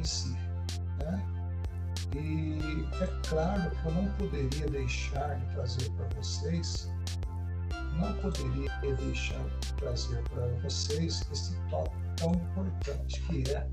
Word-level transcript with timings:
em 0.00 0.04
si. 0.04 0.36
Né? 0.98 1.26
E 2.16 3.02
é 3.02 3.06
claro 3.28 3.70
que 3.70 3.86
eu 3.86 3.92
não 3.92 4.10
poderia 4.14 4.66
deixar 4.68 5.38
de 5.38 5.54
trazer 5.54 5.90
para 5.92 6.08
vocês, 6.16 6.88
não 7.98 8.12
poderia 8.20 8.96
deixar 8.96 9.44
de 9.60 9.74
trazer 9.74 10.22
para 10.30 10.46
vocês 10.62 11.22
esse 11.30 11.54
tópico 11.68 11.96
tão 12.16 12.32
importante 12.32 13.20
que 13.22 13.50
é 13.52 13.68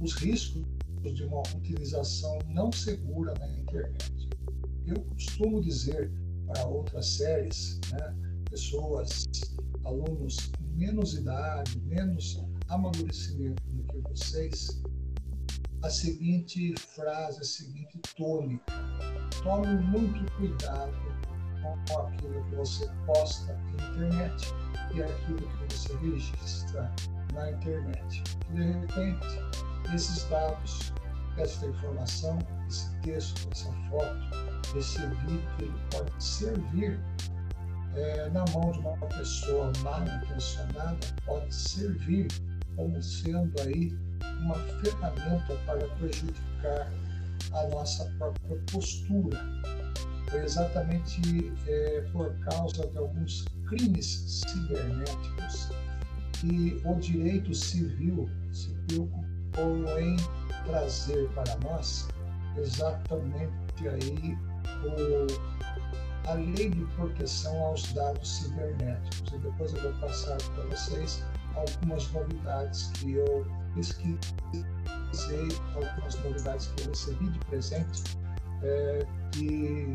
os 0.00 0.14
riscos 0.14 0.64
de 1.02 1.24
uma 1.24 1.42
utilização 1.54 2.38
não 2.48 2.72
segura 2.72 3.34
na 3.38 3.46
internet. 3.48 4.28
Eu 4.86 5.00
costumo 5.02 5.60
dizer 5.60 6.10
para 6.46 6.66
outras 6.66 7.06
séries, 7.06 7.80
né, 7.92 8.14
pessoas, 8.50 9.26
alunos 9.84 10.50
menos 10.74 11.14
idade, 11.14 11.78
menos 11.80 12.42
amadurecimento 12.68 13.62
do 13.68 13.84
que 13.84 13.98
vocês, 14.08 14.82
a 15.84 15.90
seguinte 15.90 16.74
frase, 16.78 17.40
a 17.40 17.44
seguinte 17.44 18.00
tônica. 18.16 18.72
Tome 19.42 19.66
muito 19.82 20.32
cuidado 20.32 20.96
com 21.62 21.98
aquilo 21.98 22.42
que 22.44 22.56
você 22.56 22.90
posta 23.04 23.52
na 23.76 23.90
internet 23.90 24.54
e 24.94 25.02
aquilo 25.02 25.42
que 25.42 25.74
você 25.74 25.94
registra 25.98 26.90
na 27.34 27.50
internet. 27.50 28.22
De 28.54 28.62
repente, 28.62 29.26
esses 29.94 30.24
dados, 30.30 30.92
essa 31.36 31.66
informação, 31.66 32.38
esse 32.66 32.90
texto, 33.02 33.46
essa 33.52 33.70
foto, 33.90 34.78
esse 34.78 35.00
vídeo, 35.00 35.42
ele 35.58 35.74
pode 35.90 36.24
servir 36.24 36.98
é, 37.94 38.30
na 38.30 38.44
mão 38.54 38.72
de 38.72 38.78
uma 38.78 38.96
pessoa 39.08 39.70
mal 39.82 40.02
intencionada, 40.02 40.98
pode 41.26 41.54
servir 41.54 42.28
como 42.74 43.00
sendo 43.02 43.52
aí 43.60 44.03
uma 44.40 44.54
ferramenta 44.54 45.54
para 45.66 45.86
prejudicar 45.96 46.90
a 47.52 47.68
nossa 47.68 48.04
própria 48.18 48.58
postura. 48.70 49.38
Foi 50.28 50.42
exatamente 50.44 51.52
é, 51.66 52.00
por 52.12 52.34
causa 52.40 52.86
de 52.86 52.98
alguns 52.98 53.44
crimes 53.68 54.42
cibernéticos 54.46 55.70
que 56.32 56.80
o 56.84 56.94
direito 56.96 57.54
civil 57.54 58.28
se 58.52 58.70
preocupou 58.86 60.00
em 60.00 60.16
trazer 60.66 61.28
para 61.30 61.56
nós 61.58 62.08
exatamente 62.56 63.88
aí 63.88 64.38
o, 64.84 66.28
a 66.28 66.34
lei 66.34 66.70
de 66.70 66.84
proteção 66.96 67.56
aos 67.64 67.92
dados 67.92 68.28
cibernéticos. 68.28 69.32
E 69.32 69.38
depois 69.38 69.72
eu 69.74 69.82
vou 69.82 70.00
passar 70.00 70.36
para 70.54 70.64
vocês 70.64 71.22
algumas 71.54 72.10
novidades 72.12 72.90
que 72.94 73.14
eu 73.14 73.46
pesquisei, 73.74 75.48
algumas 75.74 76.14
novidades 76.24 76.66
que 76.68 76.82
eu 76.82 76.88
recebi 76.88 77.28
de 77.30 77.38
presente 77.40 78.02
é, 78.62 79.06
de, 79.32 79.94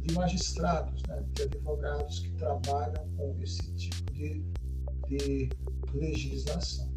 de 0.00 0.14
magistrados, 0.14 1.02
né, 1.08 1.22
de 1.32 1.42
advogados 1.42 2.20
que 2.20 2.30
trabalham 2.32 3.08
com 3.16 3.36
esse 3.40 3.74
tipo 3.74 4.12
de, 4.12 4.44
de 5.08 5.48
legislação. 5.94 6.92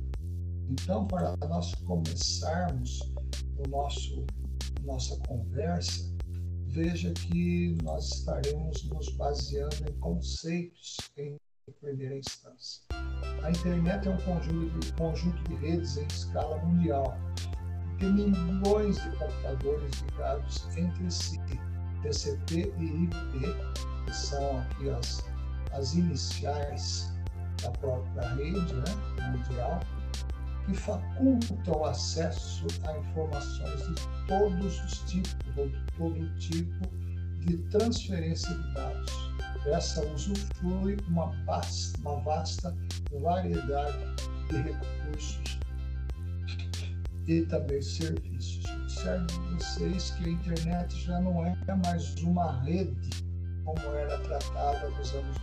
Então, 0.69 1.07
para 1.07 1.35
nós 1.47 1.73
começarmos 1.85 2.99
o 3.57 3.69
nosso 3.69 4.25
nossa 4.85 5.17
conversa, 5.27 6.15
veja 6.67 7.11
que 7.13 7.75
nós 7.83 8.11
estaremos 8.11 8.83
nos 8.83 9.09
baseando 9.15 9.75
em 9.89 9.93
conceitos 9.99 10.97
em 11.17 11.37
primeira 11.73 12.15
instância. 12.15 12.83
A 13.41 13.49
internet 13.49 14.07
é 14.07 14.11
um 14.11 14.17
conjunto 14.17 14.79
de, 14.79 14.93
conjunto 14.93 15.43
de 15.49 15.55
redes 15.55 15.97
em 15.97 16.05
escala 16.05 16.57
mundial. 16.57 17.17
Tem 17.99 18.13
milhões 18.13 19.01
de 19.01 19.09
computadores 19.17 20.01
ligados 20.01 20.67
entre 20.77 21.09
si, 21.09 21.39
TCP 22.03 22.71
e 22.77 23.03
IP, 23.05 23.15
que 24.05 24.15
são 24.15 24.59
aqui 24.59 24.89
as, 24.89 25.23
as 25.71 25.93
iniciais 25.95 27.11
da 27.63 27.71
própria 27.71 28.29
rede 28.35 28.73
né, 28.75 29.31
mundial, 29.31 29.79
que 30.65 30.73
facultam 30.75 31.81
o 31.81 31.85
acesso 31.85 32.67
a 32.85 32.97
informações 32.97 33.87
de 33.87 34.27
todos 34.27 34.83
os 34.83 34.99
tipos, 35.09 35.35
ou 35.57 35.67
de 35.67 35.85
todo 35.97 36.35
tipo 36.37 36.87
de 37.39 37.57
transferência 37.69 38.53
de 38.53 38.73
dados. 38.73 39.34
Essa 39.65 40.05
usufrui 40.05 40.97
uma 41.07 41.27
vasta, 41.45 41.99
uma 42.01 42.19
vasta 42.21 42.75
variedade 43.19 43.97
de 44.49 44.57
recursos 44.57 45.59
e 47.27 47.41
também 47.43 47.81
serviços. 47.81 48.63
Observe 48.83 49.25
vocês 49.57 50.11
que 50.11 50.25
a 50.25 50.29
internet 50.29 50.99
já 51.05 51.19
não 51.19 51.45
é 51.45 51.55
mais 51.83 52.15
uma 52.21 52.61
rede 52.61 53.25
como 53.63 53.79
era 53.95 54.17
tratada 54.19 54.89
nos 54.91 55.13
anos 55.13 55.37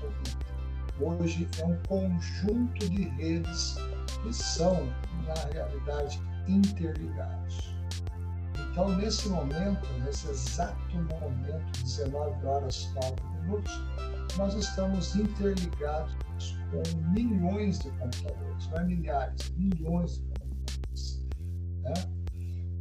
90. 1.01 1.23
Hoje 1.23 1.49
é 1.59 1.65
um 1.65 1.77
conjunto 1.89 2.89
de 2.89 3.09
redes 3.09 3.77
que 4.23 4.33
são, 4.33 4.87
na 5.27 5.35
realidade, 5.53 6.21
interligados. 6.47 7.75
Então, 8.73 8.89
nesse 8.97 9.29
momento, 9.29 9.87
nesse 10.03 10.31
exato 10.31 10.97
momento, 10.97 11.83
19 11.83 12.47
horas 12.47 12.89
9 12.95 13.17
minutos, 13.43 13.73
nós 14.39 14.55
estamos 14.55 15.15
interligados 15.15 16.17
com 16.71 17.11
milhões 17.11 17.81
de 17.81 17.91
computadores, 17.91 18.69
não 18.71 18.79
é 18.79 18.85
milhares, 18.85 19.51
milhões 19.51 20.15
de 20.15 20.23
computadores. 20.23 21.27
Né? 21.83 21.93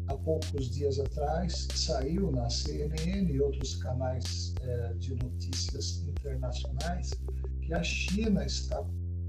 Há 0.08 0.16
poucos 0.16 0.70
dias 0.70 0.98
atrás, 0.98 1.68
saiu 1.76 2.32
na 2.32 2.50
CNN 2.50 3.30
e 3.30 3.42
outros 3.42 3.76
canais 3.76 4.56
é, 4.62 4.94
de 4.94 5.14
notícias 5.16 6.08
internacionais 6.08 7.12
que 7.64 7.74
a 7.74 7.84
China 7.84 8.46
está 8.46 8.82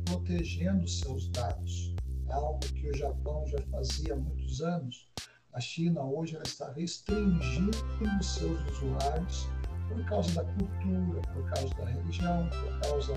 protegendo 0.05 0.87
seus 0.87 1.29
dados. 1.31 1.93
É 2.29 2.35
algo 2.35 2.61
que 2.61 2.89
o 2.89 2.97
Japão 2.97 3.45
já 3.49 3.59
fazia 3.73 4.15
há 4.15 4.17
muitos 4.17 4.63
anos. 4.63 5.09
A 5.55 5.61
China 5.61 6.03
hoje 6.03 6.35
ela 6.35 6.45
está 6.47 6.73
restringindo 6.73 7.77
seus 8.23 8.59
usuários 8.71 9.49
por 9.87 10.03
causa 10.07 10.43
da 10.43 10.45
cultura, 10.45 11.21
por 11.35 11.45
causa 11.51 11.75
da 11.75 11.85
religião, 11.85 12.49
por 12.49 12.89
causa 12.89 13.13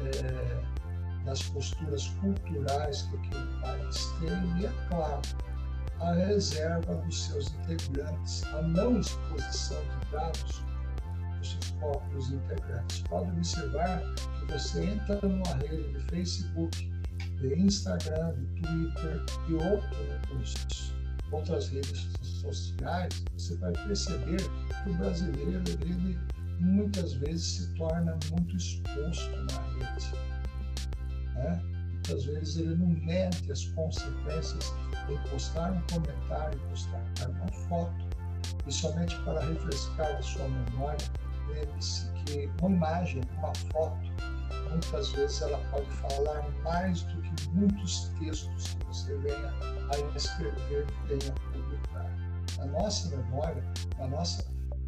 é, 0.00 1.24
das 1.24 1.42
posturas 1.44 2.08
culturais 2.20 3.02
que 3.02 3.16
aquele 3.18 3.60
país 3.60 4.12
tem 4.18 4.60
e, 4.60 4.66
é 4.66 4.72
claro, 4.88 5.22
a 6.00 6.12
reserva 6.14 6.96
dos 6.96 7.22
seus 7.22 7.54
integrantes, 7.54 8.42
a 8.46 8.62
não 8.62 8.98
exposição 8.98 9.80
de 9.80 10.10
dados 10.10 10.64
dos 11.38 11.50
seus 11.52 11.70
próprios 11.78 12.32
integrantes. 12.32 13.02
Pode 13.02 13.30
observar 13.30 14.02
que 14.40 14.52
você 14.52 14.86
entra 14.86 15.20
numa 15.22 15.54
rede 15.58 15.92
de 15.92 16.00
Facebook, 16.10 16.92
de 17.40 17.54
Instagram, 17.60 18.34
de 18.34 18.46
Twitter 18.60 19.24
e 19.48 19.54
outros, 19.54 20.93
outras 21.32 21.68
redes 21.68 22.08
sociais, 22.20 23.24
você 23.36 23.56
vai 23.56 23.72
perceber 23.72 24.40
que 24.82 24.90
o 24.90 24.94
brasileiro 24.94 25.62
ele 25.80 26.18
muitas 26.60 27.14
vezes 27.14 27.44
se 27.44 27.74
torna 27.74 28.18
muito 28.30 28.56
exposto 28.56 29.30
na 29.30 29.62
rede. 29.72 30.12
Né? 31.34 31.62
Muitas 31.92 32.24
vezes 32.24 32.56
ele 32.56 32.76
não 32.76 32.88
mede 32.88 33.50
as 33.50 33.64
consequências 33.66 34.72
em 35.08 35.30
postar 35.30 35.72
um 35.72 35.80
comentário, 35.92 36.58
postar 36.70 37.02
uma 37.28 37.48
foto, 37.68 38.14
e 38.66 38.72
somente 38.72 39.16
para 39.22 39.40
refrescar 39.40 40.16
a 40.16 40.22
sua 40.22 40.48
memória, 40.48 41.06
lembre-se 41.48 42.10
que 42.24 42.50
uma 42.60 42.70
imagem, 42.70 43.22
uma 43.38 43.52
foto, 43.72 44.12
muitas 44.70 45.10
vezes 45.12 45.42
ela 45.42 45.58
pode 45.70 45.90
falar 45.92 46.48
mais 46.62 47.02
do 47.02 47.22
que 47.22 47.48
muitos 47.50 48.08
textos 48.18 48.74
que 48.74 48.86
você 48.86 49.16
venha 49.18 49.52
a 49.90 50.16
escrever, 50.16 50.86
venha 51.06 51.32
a 51.32 51.52
publicar. 51.52 52.10
Na 52.58 52.66
nossa 52.66 53.16
memória, 53.16 53.64
na 53.98 54.08
nossa, 54.08 54.44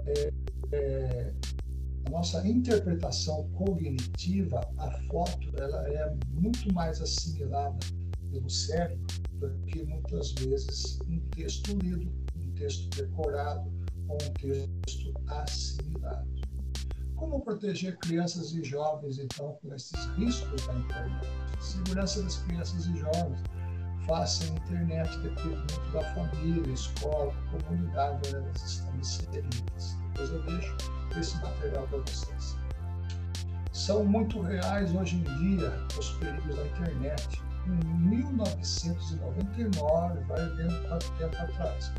é, 0.07 0.33
é, 0.73 1.33
a 2.07 2.11
nossa 2.11 2.47
interpretação 2.47 3.49
cognitiva, 3.51 4.61
a 4.79 4.91
foto 5.09 5.51
ela 5.59 5.89
é 5.89 6.15
muito 6.31 6.73
mais 6.73 7.01
assimilada 7.01 7.79
pelo 8.31 8.49
cérebro 8.49 9.07
do 9.35 9.51
que 9.67 9.85
muitas 9.85 10.33
vezes 10.33 10.99
um 11.09 11.19
texto 11.31 11.77
lido, 11.79 12.13
um 12.37 12.51
texto 12.55 12.89
decorado 12.97 13.71
ou 14.09 14.17
um 14.17 14.33
texto 14.35 15.13
assimilado. 15.29 16.36
Como 17.17 17.41
proteger 17.41 17.97
crianças 17.99 18.53
e 18.53 18.63
jovens, 18.63 19.19
então, 19.19 19.59
com 19.63 19.75
esses 19.75 20.07
riscos 20.17 20.67
da 20.67 20.75
internet? 20.75 21.27
Segurança 21.61 22.23
das 22.23 22.37
crianças 22.37 22.87
e 22.87 22.99
jovens. 22.99 23.41
Faça 24.07 24.45
a 24.45 24.49
internet 24.49 25.19
depende 25.19 25.57
muito 25.57 25.93
da 25.93 26.03
família, 26.15 26.73
escola, 26.73 27.35
comunidade 27.51 28.21
onde 28.29 28.37
elas 28.37 28.63
estão 28.63 28.95
inseridas. 28.97 29.97
Depois 30.13 30.31
eu 30.31 30.43
deixo 30.45 30.77
esse 31.19 31.37
material 31.43 31.87
para 31.89 31.99
vocês. 31.99 32.57
São 33.73 34.05
muito 34.05 34.41
reais 34.43 34.95
hoje 34.95 35.17
em 35.17 35.23
dia 35.23 35.73
os 35.99 36.11
perigos 36.19 36.55
da 36.55 36.67
internet. 36.67 37.46
Em 37.67 37.79
1999, 38.09 40.21
vai 40.25 40.49
vendo 40.57 40.89
quanto 40.89 41.09
tempo 41.13 41.37
atrás. 41.37 41.93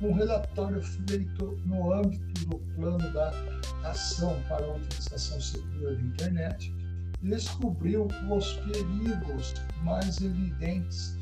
Um 0.00 0.12
relatório 0.12 0.82
feito 0.82 1.60
no 1.66 1.92
âmbito 1.92 2.46
do 2.46 2.58
plano 2.74 3.12
da 3.12 3.30
ação 3.84 4.34
para 4.48 4.64
a 4.64 4.76
utilização 4.76 5.38
segura 5.40 5.94
da 5.94 6.02
internet 6.02 6.74
descobriu 7.22 8.08
os 8.30 8.52
perigos 8.52 9.54
mais 9.82 10.20
evidentes, 10.20 11.16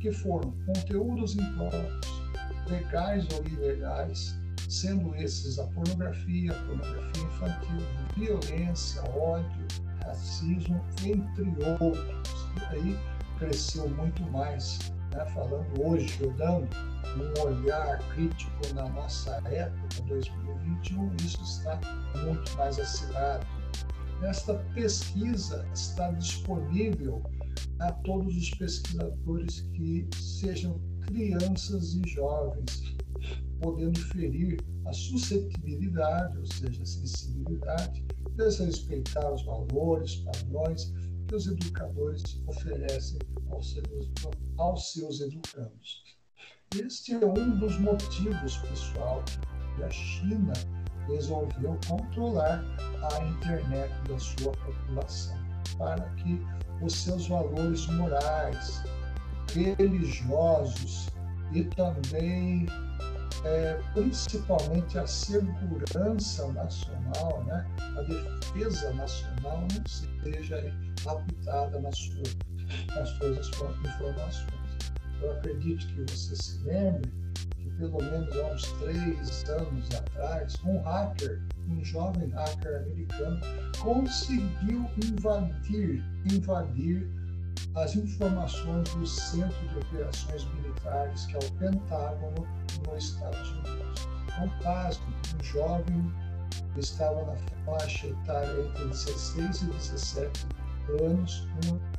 que 0.00 0.12
foram 0.12 0.52
conteúdos 0.66 1.36
impróprios, 1.36 2.22
legais 2.68 3.26
ou 3.34 3.44
ilegais, 3.46 4.38
sendo 4.68 5.14
esses 5.14 5.58
a 5.58 5.64
pornografia, 5.68 6.52
pornografia 6.52 7.22
infantil, 7.22 7.80
violência, 8.16 9.02
ódio, 9.14 9.66
racismo, 10.04 10.84
entre 11.04 11.44
outros. 11.80 12.46
E 12.56 12.74
aí 12.74 12.98
cresceu 13.38 13.88
muito 13.88 14.22
mais, 14.30 14.78
né? 15.12 15.24
falando 15.34 15.82
hoje, 15.82 16.18
dando 16.36 16.68
um 17.16 17.42
olhar 17.42 17.98
crítico 18.14 18.74
na 18.74 18.88
nossa 18.90 19.36
época, 19.48 20.02
2021, 20.06 21.16
isso 21.16 21.42
está 21.42 21.80
muito 22.24 22.56
mais 22.56 22.78
acirrado. 22.78 23.46
Esta 24.22 24.54
pesquisa 24.74 25.66
está 25.74 26.10
disponível 26.12 27.22
a 27.80 27.92
todos 27.92 28.34
os 28.34 28.50
pesquisadores 28.50 29.60
que 29.74 30.08
sejam 30.14 30.80
crianças 31.06 31.94
e 31.94 32.08
jovens, 32.08 32.96
podendo 33.60 33.98
ferir 33.98 34.58
a 34.86 34.92
suscetibilidade, 34.92 36.38
ou 36.38 36.46
seja, 36.46 36.82
a 36.82 36.86
sensibilidade, 36.86 38.04
desrespeitar 38.36 39.32
os 39.32 39.44
valores, 39.44 40.16
padrões 40.16 40.92
que 41.26 41.34
os 41.34 41.46
educadores 41.46 42.40
oferecem 42.46 43.18
aos 43.50 43.72
seus, 43.72 44.10
aos 44.58 44.92
seus 44.92 45.20
educandos. 45.20 46.04
Este 46.74 47.14
é 47.14 47.26
um 47.26 47.58
dos 47.58 47.78
motivos, 47.78 48.58
pessoal, 48.58 49.24
que 49.76 49.82
a 49.82 49.90
China 49.90 50.52
resolveu 51.08 51.78
controlar 51.88 52.64
a 53.12 53.24
internet 53.24 53.92
da 54.08 54.18
sua 54.18 54.52
população, 54.52 55.36
para 55.78 56.08
que 56.16 56.40
os 56.82 56.92
seus 56.92 57.28
valores 57.28 57.86
morais, 57.88 58.82
religiosos 59.52 61.08
e 61.52 61.64
também, 61.64 62.66
é, 63.44 63.80
principalmente, 63.94 64.98
a 64.98 65.06
segurança 65.06 66.46
nacional, 66.52 67.44
né, 67.46 67.66
a 67.96 68.02
defesa 68.02 68.92
nacional 68.94 69.66
não 69.72 69.86
seja 69.86 70.74
habitada 71.06 71.80
nas 71.80 71.96
suas, 71.96 72.36
nas 72.94 73.08
suas 73.10 73.76
informações. 73.78 74.56
Eu 75.22 75.32
acredito 75.32 75.86
que 75.86 76.12
você 76.12 76.36
se 76.36 76.58
lembre 76.64 77.10
que 77.56 77.70
pelo 77.78 77.98
menos 77.98 78.36
há 78.36 78.46
uns 78.52 78.72
três 78.72 79.48
anos 79.48 79.94
atrás, 79.94 80.54
um 80.64 80.80
hacker, 80.82 81.42
um 81.68 81.84
jovem 81.84 82.28
hacker 82.30 82.82
americano, 82.82 83.40
conseguiu 83.78 84.88
invadir, 85.04 86.04
invadir 86.30 87.08
as 87.74 87.94
informações 87.94 88.88
do 88.94 89.06
Centro 89.06 89.68
de 89.68 89.78
Operações 89.78 90.44
Militares, 90.54 91.26
que 91.26 91.36
é 91.36 91.38
o 91.38 91.52
Pentágono, 91.52 92.46
nos 92.86 93.04
Estados 93.04 93.50
Unidos. 93.50 94.08
Então, 94.24 94.48
pasme, 94.62 95.14
um 95.38 95.44
jovem 95.44 96.12
estava 96.76 97.24
na 97.24 97.36
faixa 97.64 98.06
etária 98.06 98.60
entre 98.60 98.88
16 98.88 99.62
e 99.62 99.66
17 99.66 100.46
anos, 101.02 101.46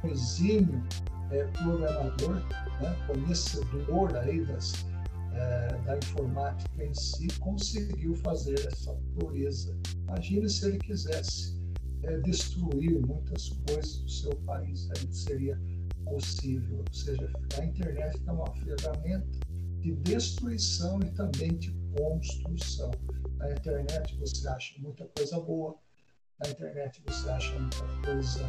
um 0.03 0.07
exímio 0.07 0.83
é, 1.31 1.43
programador, 1.45 2.35
né, 2.81 2.95
conhecedor 3.07 4.15
aí 4.17 4.45
das, 4.45 4.85
é, 5.33 5.77
da 5.85 5.97
informática 5.97 6.83
em 6.83 6.93
si, 6.93 7.27
conseguiu 7.39 8.15
fazer 8.17 8.59
essa 8.67 8.95
proeza. 9.17 9.75
Imagine 10.07 10.49
se 10.49 10.67
ele 10.67 10.77
quisesse 10.77 11.56
é, 12.03 12.17
destruir 12.19 12.99
muitas 13.05 13.49
coisas 13.67 14.01
do 14.01 14.09
seu 14.09 14.35
país, 14.45 14.89
aí 14.91 15.13
seria 15.13 15.59
possível. 16.05 16.79
Ou 16.79 16.93
seja, 16.93 17.31
a 17.59 17.65
internet 17.65 18.21
é 18.25 18.31
uma 18.31 18.51
ferramenta 18.55 19.27
de 19.79 19.93
destruição 19.95 20.99
e 21.01 21.11
também 21.11 21.57
de 21.57 21.71
construção. 21.97 22.91
Na 23.37 23.51
internet 23.51 24.17
você 24.17 24.47
acha 24.47 24.75
muita 24.79 25.05
coisa 25.15 25.39
boa, 25.39 25.75
na 26.43 26.49
internet 26.49 27.03
você 27.05 27.29
acha 27.29 27.59
muita 27.59 27.85
coisa 28.05 28.41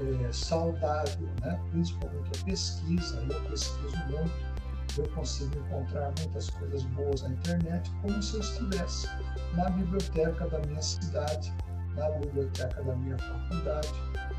é, 0.00 0.32
saudável, 0.32 1.28
né? 1.40 1.60
principalmente 1.70 2.40
a 2.40 2.44
pesquisa. 2.44 3.26
Eu 3.30 3.50
pesquiso 3.50 3.96
muito, 4.08 4.98
eu 4.98 5.08
consigo 5.10 5.58
encontrar 5.58 6.12
muitas 6.18 6.50
coisas 6.50 6.82
boas 6.84 7.22
na 7.22 7.30
internet, 7.30 7.90
como 8.02 8.22
se 8.22 8.34
eu 8.34 8.40
estivesse 8.40 9.06
na 9.54 9.70
biblioteca 9.70 10.48
da 10.48 10.58
minha 10.60 10.82
cidade, 10.82 11.52
na 11.96 12.10
biblioteca 12.10 12.82
da 12.82 12.94
minha 12.94 13.18
faculdade, 13.18 13.92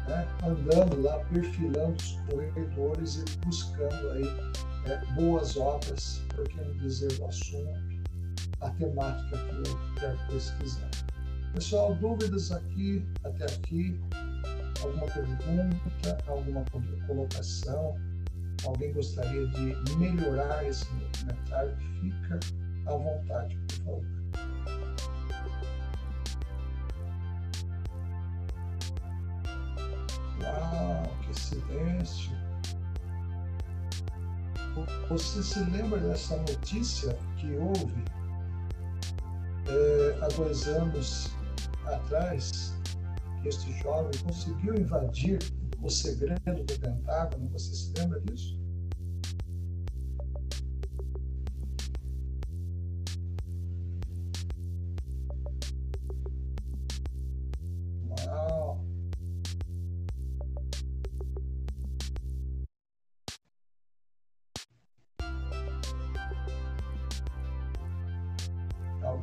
né? 0.07 0.27
andando 0.43 1.01
lá, 1.01 1.19
perfilando 1.31 1.95
os 1.95 2.11
corredores 2.29 3.15
e 3.15 3.45
buscando 3.45 4.09
aí 4.11 4.27
é, 4.85 4.97
boas 5.15 5.57
obras, 5.57 6.21
por 6.35 6.47
que 6.47 6.61
não 6.61 6.77
dizer 6.77 7.11
o 7.19 7.27
assunto, 7.27 7.79
a 8.61 8.69
temática 8.71 9.37
que 9.37 9.69
eu 9.69 9.95
quero 9.99 10.17
pesquisar. 10.27 10.89
Pessoal, 11.53 11.95
dúvidas 11.95 12.51
aqui, 12.51 13.05
até 13.23 13.45
aqui? 13.45 13.99
alguma 14.83 15.07
pergunta, 15.07 16.17
alguma 16.27 16.63
colocação, 17.07 17.95
alguém 18.65 18.93
gostaria 18.93 19.47
de 19.47 19.97
melhorar 19.97 20.65
esse 20.67 20.85
documentário, 20.93 21.75
fica 22.01 22.39
à 22.85 22.91
vontade, 22.91 23.57
por 23.57 23.75
favor. 23.85 24.76
Uau, 30.41 31.15
que 31.23 31.39
silêncio! 31.39 32.31
Você 35.09 35.41
se 35.41 35.59
lembra 35.71 35.99
dessa 35.99 36.37
notícia 36.37 37.17
que 37.37 37.51
houve 37.55 38.03
é, 39.67 40.19
há 40.21 40.27
dois 40.27 40.67
anos 40.67 41.31
atrás 41.85 42.77
este 43.45 43.71
jovem 43.81 44.11
conseguiu 44.23 44.75
invadir 44.75 45.39
o 45.81 45.89
segredo 45.89 46.63
do 46.63 46.79
Pentágono. 46.79 47.49
Você 47.49 47.73
se 47.73 47.93
lembra 47.97 48.19
disso? 48.21 48.59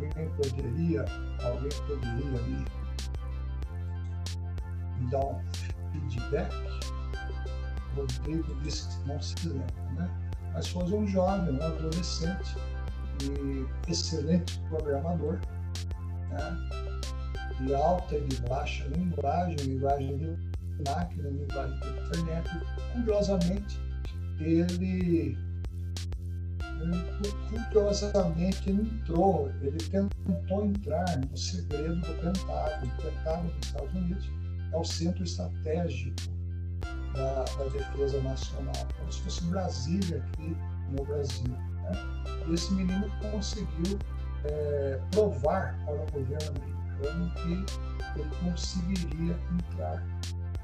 Alguém 0.05 0.29
poderia, 0.31 1.05
alguém 1.43 1.71
poderia 1.87 2.43
me 4.99 5.11
dar 5.11 5.25
um 5.25 5.41
feedback. 5.93 6.53
Rodrigo 7.97 8.55
disse 8.63 8.89
que 8.89 9.09
não 9.09 9.21
se 9.23 9.49
lembra, 9.49 9.93
né? 9.97 10.11
Mas 10.53 10.69
foi 10.69 10.85
um 10.85 11.07
jovem, 11.07 11.57
um 11.57 11.63
adolescente 11.63 12.57
e 13.23 13.67
excelente 13.91 14.61
programador, 14.69 15.39
né? 16.31 16.85
de 17.61 17.75
alta 17.75 18.17
e 18.17 18.27
de 18.27 18.41
baixa 18.43 18.85
linguagem, 18.89 19.57
linguagem 19.57 20.17
de 20.19 20.37
máquina, 20.89 21.29
linguagem 21.29 21.81
de 21.81 21.89
internet. 21.89 22.51
Curiosamente, 22.93 23.81
ele, 24.41 24.61
ele 24.71 25.39
curiosamente 27.50 28.71
entrou, 28.71 29.50
ele 29.62 29.79
tentou 29.79 30.64
entrar 30.64 31.19
no 31.19 31.37
segredo 31.37 31.97
do 31.97 32.14
Pentágono, 32.21 32.87
do 32.87 33.03
Pentágono 33.03 33.50
dos 33.50 33.67
Estados 33.67 33.95
Unidos, 33.95 34.31
é 34.73 34.76
o 34.76 34.85
centro 34.85 35.25
estratégico 35.25 36.17
da, 37.14 37.45
da 37.45 37.64
defesa 37.71 38.21
nacional, 38.23 38.88
como 38.99 39.12
se 39.12 39.21
fosse 39.23 39.45
Brasília 39.45 40.19
aqui 40.19 40.57
no 40.91 41.05
Brasil. 41.05 41.49
Né? 41.49 41.93
E 42.49 42.55
esse 42.55 42.73
menino 42.73 43.11
conseguiu 43.31 43.99
é, 44.45 45.00
provar 45.12 45.79
para 45.85 45.95
o 45.95 46.07
governo 46.12 46.50
americano 46.57 47.33
que 47.37 48.21
ele 48.21 48.31
conseguiria 48.43 49.37
entrar 49.53 50.07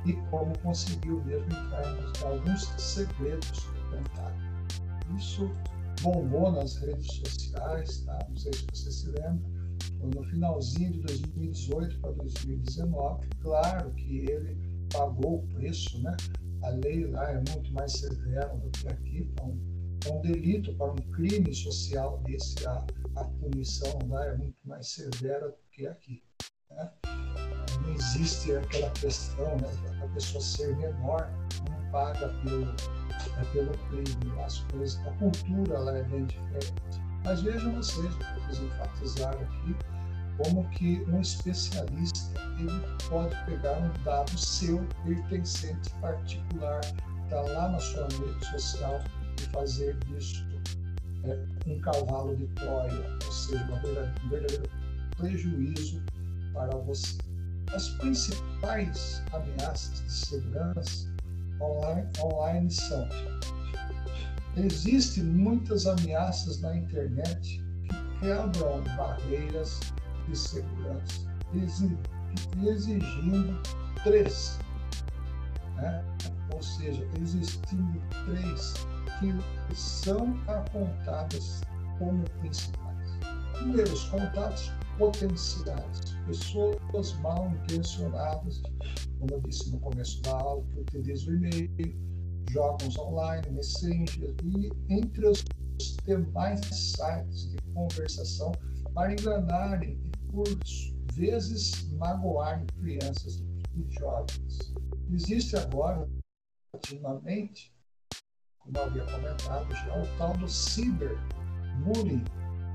e 0.04 0.12
como 0.30 0.58
conseguiu 0.60 1.22
mesmo 1.24 1.46
entrar 1.46 1.84
em 1.84 2.26
alguns 2.26 2.64
segredos 2.78 3.50
do 3.50 3.90
Pentágono. 3.90 4.50
Isso 5.16 5.50
bombou 6.02 6.50
nas 6.52 6.76
redes 6.76 7.06
sociais, 7.06 8.02
tá? 8.04 8.18
não 8.28 8.36
sei 8.36 8.52
se 8.52 8.66
você 8.72 8.90
se 8.90 9.06
lembra, 9.10 9.50
no 10.02 10.24
finalzinho 10.24 10.92
de 10.92 11.00
2018 11.00 12.00
para 12.00 12.12
2019. 12.12 13.28
Claro 13.40 13.92
que 13.94 14.18
ele 14.30 14.56
pagou 14.92 15.36
o 15.36 15.46
preço, 15.48 16.00
né? 16.02 16.16
A 16.62 16.70
lei 16.70 17.06
lá 17.06 17.30
é 17.30 17.42
muito 17.50 17.72
mais 17.72 17.92
severa 17.92 18.48
do 18.56 18.70
que 18.70 18.88
aqui. 18.88 19.24
Para 19.34 19.46
um, 19.46 19.58
para 20.00 20.12
um 20.12 20.20
delito, 20.22 20.74
para 20.76 20.92
um 20.92 20.96
crime 21.12 21.54
social 21.54 22.18
desse, 22.24 22.66
a, 22.66 22.84
a 23.16 23.24
punição 23.24 23.98
lá 24.08 24.26
é 24.26 24.36
muito 24.36 24.56
mais 24.64 24.88
severa 24.88 25.48
do 25.48 25.58
que 25.70 25.86
aqui. 25.86 26.22
Né? 26.70 26.90
Não 27.82 27.94
existe 27.94 28.52
aquela 28.52 28.90
questão 28.90 29.56
né, 29.56 29.98
da 30.00 30.08
pessoa 30.08 30.42
ser 30.42 30.76
menor, 30.76 31.30
não 31.68 31.79
paga 31.90 32.28
pelo, 32.44 32.74
é 33.38 33.44
pelo 33.52 33.72
crime. 33.88 34.40
As 34.44 34.60
coisas, 34.72 35.00
a 35.06 35.10
cultura 35.12 35.78
lá 35.78 35.96
é 35.96 36.02
bem 36.04 36.24
diferente. 36.26 36.74
Mas 37.24 37.42
vejam 37.42 37.74
vocês, 37.74 38.06
eu 38.06 38.46
quis 38.46 38.58
enfatizar 38.60 39.34
aqui, 39.34 39.76
como 40.38 40.68
que 40.70 41.04
um 41.08 41.20
especialista 41.20 42.40
ele 42.58 42.80
pode 43.08 43.34
pegar 43.44 43.78
um 43.78 44.04
dado 44.04 44.38
seu 44.38 44.86
pertencente 45.04 45.90
particular, 46.00 46.80
está 47.24 47.40
lá 47.40 47.68
na 47.68 47.78
sua 47.78 48.08
rede 48.08 48.46
social 48.46 49.00
e 49.38 49.42
fazer 49.52 49.96
disso 50.04 50.46
é, 51.24 51.38
um 51.66 51.78
cavalo 51.80 52.34
de 52.36 52.46
Troia, 52.48 53.18
ou 53.24 53.32
seja, 53.32 53.64
um 53.64 54.28
verdadeiro 54.28 54.70
prejuízo 55.16 56.02
para 56.52 56.76
você. 56.78 57.18
As 57.74 57.88
principais 57.90 59.22
ameaças 59.32 60.02
de 60.02 60.12
segurança 60.12 61.09
online, 61.60 62.08
online 62.22 62.70
são 62.70 63.08
Existem 64.56 65.24
muitas 65.24 65.86
ameaças 65.86 66.60
na 66.60 66.76
internet 66.76 67.64
que 67.84 68.20
quebram 68.20 68.82
barreiras 68.96 69.80
de 70.28 70.36
segurança, 70.36 71.26
exigindo 71.54 73.62
três, 74.02 74.58
né? 75.76 76.04
ou 76.52 76.62
seja, 76.62 77.06
existindo 77.20 78.02
três 78.26 78.74
que 79.20 79.74
são 79.74 80.36
apontadas 80.48 81.60
como 81.98 82.24
principais. 82.40 83.08
Primeiro, 83.54 83.92
os 83.92 84.04
contatos 84.04 84.72
potenciais, 85.00 86.14
pessoas 86.26 87.14
mal 87.20 87.50
intencionadas, 87.50 88.60
como 89.18 89.32
eu 89.32 89.40
disse 89.40 89.70
no 89.70 89.80
começo 89.80 90.20
da 90.20 90.32
aula, 90.32 90.62
que 90.66 90.80
utilizam 90.80 91.32
o 91.32 91.36
e-mail, 91.38 91.70
jogos 92.50 92.98
online, 92.98 93.48
Messenger 93.50 94.34
e 94.44 94.70
entre 94.90 95.26
os 95.26 95.42
demais 96.04 96.60
sites 96.66 97.50
de 97.50 97.56
conversação 97.72 98.52
para 98.94 99.12
enganarem 99.12 99.98
e, 100.04 100.30
por 100.30 100.46
vezes, 101.14 101.90
magoarem 101.92 102.66
crianças 102.78 103.42
e 103.74 103.98
jovens. 103.98 104.74
Existe 105.10 105.56
agora, 105.56 106.06
ultimamente, 106.74 107.72
como 108.58 108.78
havia 108.78 109.04
comentado 109.06 109.74
já, 109.74 110.02
o 110.02 110.18
tal 110.18 110.36
do 110.36 110.48
cyberbullying. 110.48 112.24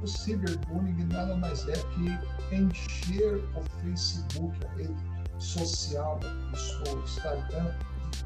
O 0.05 0.07
cyberbullying 0.07 1.07
nada 1.11 1.35
mais 1.35 1.67
é 1.67 1.73
que 1.73 2.55
encher 2.55 3.37
o 3.55 3.63
Facebook, 3.81 4.55
a 4.63 4.77
rede 4.77 4.93
social 5.39 6.19
da 6.19 6.29
pessoa, 6.51 6.99
o 6.99 7.03
Instagram, 7.03 7.73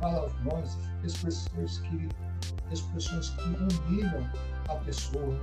palavrões, 0.02 0.78
expressões 1.06 1.78
que, 1.78 2.10
expressões 2.70 3.30
que 3.30 3.44
humilham 3.44 4.30
a 4.68 4.76
pessoa. 4.76 5.40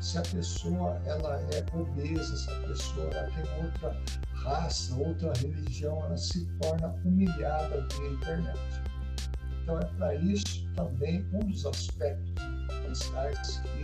Se 0.00 0.18
a 0.18 0.22
pessoa 0.22 1.00
ela 1.04 1.40
é 1.42 1.64
obesa, 1.72 2.36
se 2.36 2.50
a 2.50 2.60
pessoa 2.66 3.06
ela 3.12 3.30
tem 3.30 3.64
outra 3.64 3.96
raça, 4.32 4.96
outra 4.96 5.32
religião, 5.34 6.04
ela 6.06 6.16
se 6.16 6.44
torna 6.60 6.88
humilhada 7.04 7.86
via 7.92 8.10
internet. 8.10 8.58
Então 9.62 9.78
é 9.78 9.84
para 9.84 10.16
isso 10.16 10.68
também 10.74 11.24
um 11.32 11.38
dos 11.38 11.64
aspectos 11.64 12.34
essenciais 12.68 13.58
que 13.58 13.77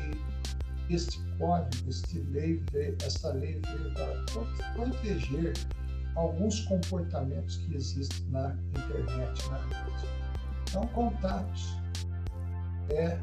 este 0.90 1.18
código, 1.38 1.88
este 1.88 2.20
lei, 2.30 2.62
esta 3.04 3.32
lei 3.32 3.60
veio 3.60 3.94
para 3.94 4.72
proteger 4.74 5.54
alguns 6.16 6.60
comportamentos 6.66 7.56
que 7.56 7.74
existem 7.74 8.26
na 8.28 8.56
internet, 8.76 9.50
na 9.50 9.58
rede. 9.58 10.08
Então, 10.68 10.86
contatos 10.88 11.76
é 12.90 13.18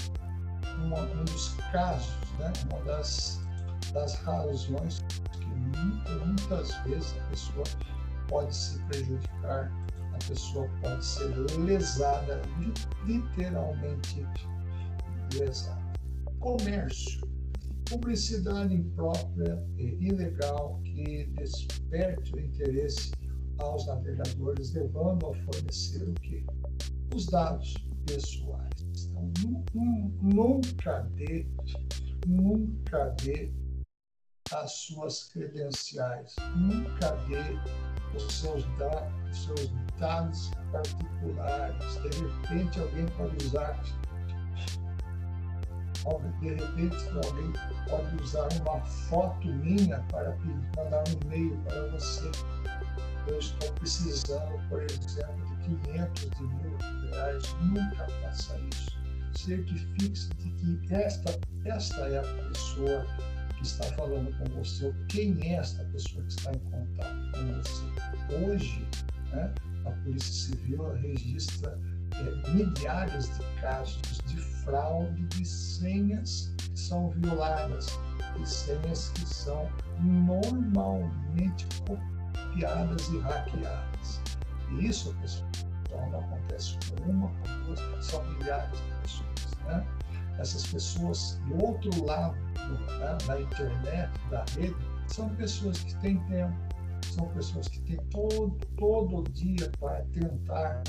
uma, 0.80 1.00
um 1.00 1.26
dos 1.26 1.56
casos, 1.72 2.16
né? 2.40 2.52
uma 2.70 2.82
das, 2.84 3.40
das 3.94 4.16
razões 4.16 5.04
que 5.34 5.46
muitas, 5.46 6.26
muitas 6.26 6.76
vezes 6.86 7.16
a 7.18 7.30
pessoa 7.30 7.66
pode 8.28 8.56
se 8.56 8.80
prejudicar, 8.86 9.72
a 10.14 10.18
pessoa 10.28 10.68
pode 10.82 11.06
ser 11.06 11.34
lesada, 11.60 12.42
literalmente 13.06 14.26
lesada. 15.34 15.82
Comércio 16.40 17.31
publicidade 17.92 18.74
imprópria 18.74 19.62
e 19.78 20.08
ilegal 20.08 20.80
que 20.86 21.26
desperte 21.36 22.34
o 22.34 22.40
interesse 22.40 23.12
aos 23.58 23.86
navegadores, 23.86 24.74
levando 24.74 25.28
a 25.28 25.36
fornecer 25.44 26.08
o 26.08 26.14
que? 26.14 26.46
Os 27.14 27.26
dados 27.26 27.74
pessoais. 28.06 28.72
Então, 29.02 30.14
nunca 30.24 31.02
dê, 31.16 31.46
nunca 32.26 33.10
dê 33.22 33.52
as 34.54 34.72
suas 34.72 35.26
credenciais, 35.26 36.36
nunca 36.56 37.12
dê 37.28 38.16
os 38.16 38.34
seus, 38.34 38.66
os 39.30 39.44
seus 39.44 39.72
dados 40.00 40.50
particulares. 40.72 41.96
De 41.96 42.22
repente, 42.24 42.80
alguém 42.80 43.06
pode 43.18 43.46
usar 43.46 43.84
de 46.42 46.50
repente 46.50 47.10
alguém 47.10 47.54
pode 47.88 48.24
usar 48.24 48.48
uma 48.62 48.82
foto 48.82 49.48
minha 49.48 50.00
para 50.10 50.36
mandar 50.76 51.04
um 51.08 51.26
e-mail 51.26 51.58
para 51.66 51.88
você. 51.90 52.32
Eu 53.28 53.38
estou 53.38 53.72
precisando, 53.74 54.60
por 54.68 54.82
exemplo, 54.82 55.46
de 55.46 55.56
500 55.92 56.30
de 56.32 56.44
mil 56.44 56.78
reais. 57.12 57.56
Nunca 57.62 58.08
faça 58.22 58.60
isso. 58.74 59.00
Certifique-se 59.38 60.30
de 60.30 60.78
que 60.88 60.94
esta, 60.94 61.40
esta 61.66 62.02
é 62.08 62.18
a 62.18 62.48
pessoa 62.50 63.06
que 63.56 63.64
está 63.64 63.86
falando 63.96 64.36
com 64.38 64.46
você, 64.56 64.88
ou 64.88 64.94
quem 65.08 65.38
é 65.44 65.56
esta 65.56 65.84
pessoa 65.86 66.24
que 66.24 66.32
está 66.32 66.52
em 66.52 66.60
contato 66.60 67.32
com 67.34 67.54
você. 67.54 68.46
Hoje, 68.46 68.88
né, 69.32 69.54
a 69.86 69.92
Polícia 69.92 70.34
Civil 70.34 70.94
registra 70.94 71.78
é, 72.16 72.50
milhares 72.52 73.38
de 73.38 73.62
casos 73.62 74.02
de 74.26 74.38
fraude 74.64 75.24
de 75.28 75.46
senhas 75.46 76.54
que 76.58 76.80
são 76.80 77.10
violadas, 77.10 78.00
de 78.38 78.50
senhas 78.50 79.10
que 79.10 79.26
são 79.26 79.70
normalmente 80.00 81.68
copiadas 81.88 83.08
e 83.10 83.20
hackeadas. 83.20 84.22
E 84.72 84.88
isso, 84.88 85.14
pessoal, 85.22 86.10
não 86.12 86.20
acontece 86.20 86.78
com 86.96 87.12
uma, 87.12 87.28
com 87.28 87.66
duas, 87.66 88.06
são 88.06 88.24
milhares 88.34 88.78
de 88.78 89.02
pessoas. 89.02 89.66
Né? 89.66 89.88
Essas 90.40 90.66
pessoas 90.68 91.40
do 91.48 91.66
outro 91.66 92.06
lado 92.06 92.36
né, 93.00 93.18
da 93.28 93.42
internet, 93.42 94.12
da 94.30 94.46
rede, 94.56 94.76
são 95.08 95.30
pessoas 95.36 95.80
que 95.80 95.96
têm 95.98 96.18
tempo, 96.28 96.56
são 97.14 97.28
pessoas 97.30 97.68
que 97.68 97.80
têm 97.82 97.98
todo, 98.10 98.58
todo 98.78 99.30
dia 99.32 99.70
para 99.80 100.02
tentar 100.14 100.82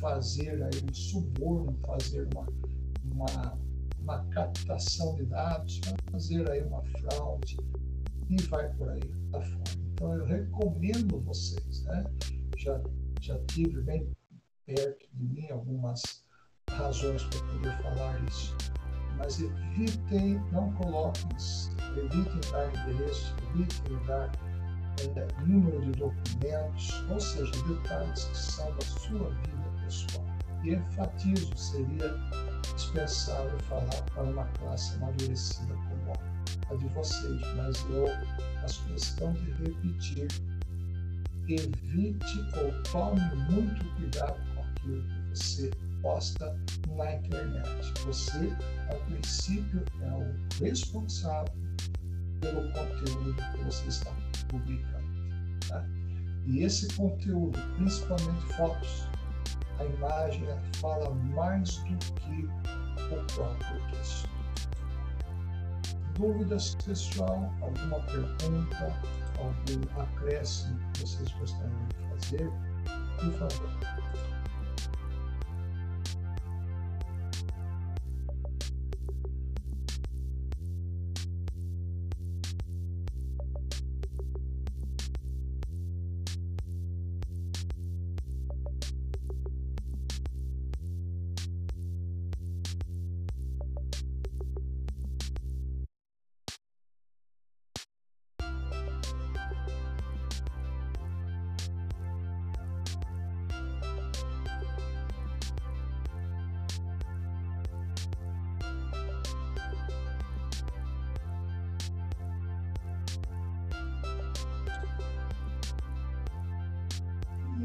fazer 0.00 0.62
aí 0.62 0.82
um 0.88 0.94
suborno, 0.94 1.78
fazer 1.86 2.26
uma, 2.34 2.46
uma, 3.12 3.58
uma 3.98 4.24
captação 4.30 5.14
de 5.14 5.26
dados, 5.26 5.80
fazer 6.10 6.50
aí 6.50 6.62
uma 6.62 6.82
fraude 6.82 7.56
e 8.28 8.36
vai 8.44 8.68
por 8.74 8.88
aí 8.88 9.00
da 9.30 9.40
fora. 9.42 9.62
Então 9.92 10.14
eu 10.14 10.24
recomendo 10.24 11.20
vocês, 11.20 11.84
né? 11.84 12.04
Já, 12.56 12.80
já 13.20 13.38
tive 13.46 13.82
bem 13.82 14.10
perto 14.66 15.06
de 15.12 15.28
mim 15.28 15.50
algumas 15.50 16.02
razões 16.70 17.22
para 17.24 17.46
poder 17.52 17.82
falar 17.82 18.24
isso. 18.24 18.56
Mas 19.18 19.38
evitem, 19.38 20.38
não 20.50 20.72
coloquem, 20.74 21.28
evitem 21.98 22.40
dar 22.50 22.72
endereço, 22.74 23.36
evitem 23.54 24.06
dar 24.06 24.32
é, 25.16 25.44
número 25.44 25.78
de 25.82 25.92
documentos, 25.92 27.04
ou 27.10 27.20
seja, 27.20 27.52
detalhes 27.66 28.24
que 28.24 28.38
são 28.38 28.74
da 28.74 28.80
sua 28.80 29.28
vida 29.28 29.69
pessoal. 29.90 30.24
E 30.62 30.74
enfatizo, 30.74 31.56
seria 31.56 32.14
dispensável 32.76 33.58
falar 33.60 34.02
para 34.14 34.22
uma 34.22 34.44
classe 34.58 34.94
amadurecida 34.96 35.74
como 35.74 36.12
a 36.70 36.74
de 36.76 36.86
vocês, 36.88 37.40
mas 37.56 37.76
eu 37.90 38.06
faço 38.60 38.84
questão 38.86 39.32
de 39.32 39.50
repetir. 39.64 40.28
Evite 41.48 42.38
ou 42.62 42.82
tome 42.84 43.20
muito 43.50 43.84
cuidado 43.96 44.38
com 44.54 44.62
aquilo 44.62 45.02
que 45.02 45.30
você 45.30 45.70
posta 46.00 46.56
na 46.96 47.14
internet. 47.14 47.92
Você, 48.06 48.52
a 48.88 48.94
princípio, 49.06 49.84
é 50.02 50.12
o 50.12 50.64
responsável 50.64 51.52
pelo 52.40 52.72
conteúdo 52.72 53.34
que 53.34 53.64
você 53.64 53.88
está 53.88 54.12
publicando. 54.48 55.10
Tá? 55.68 55.84
E 56.46 56.62
esse 56.62 56.86
conteúdo, 56.94 57.58
principalmente 57.76 58.54
fotos, 58.54 59.09
a 59.80 59.84
imagem 59.86 60.46
fala 60.74 61.10
mais 61.34 61.78
do 61.78 61.96
que 61.96 62.48
o 63.14 63.24
próprio 63.34 63.90
texto. 63.90 64.28
Dúvidas, 66.14 66.74
pessoal? 66.84 67.50
Alguma 67.62 68.00
pergunta? 68.00 68.94
Algum 69.38 70.00
acréscimo 70.02 70.78
que 70.92 71.00
vocês 71.00 71.32
gostariam 71.32 71.88
de 71.88 72.26
fazer? 72.28 72.50
Por 73.18 73.32
favor. 73.32 73.99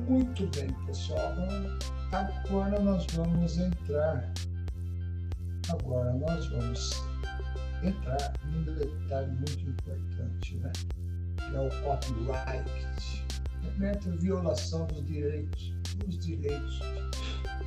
Muito 0.08 0.46
bem, 0.56 0.72
pessoal. 0.86 1.34
Agora 2.12 2.80
nós 2.80 3.08
vamos 3.14 3.58
entrar. 3.58 4.32
Agora 5.70 6.14
nós 6.14 6.48
vamos 6.50 7.04
entrar 7.82 8.34
num 8.46 8.64
detalhe 8.76 9.32
muito 9.32 9.62
importante, 9.68 10.58
né? 10.58 10.72
Que 11.38 11.56
é 11.56 11.60
o 11.60 11.70
copyright. 11.82 13.26
Remete 13.64 14.10
a 14.10 14.16
violação 14.18 14.86
dos 14.86 15.04
direitos, 15.08 15.74
dos 15.98 16.20
direitos 16.20 16.80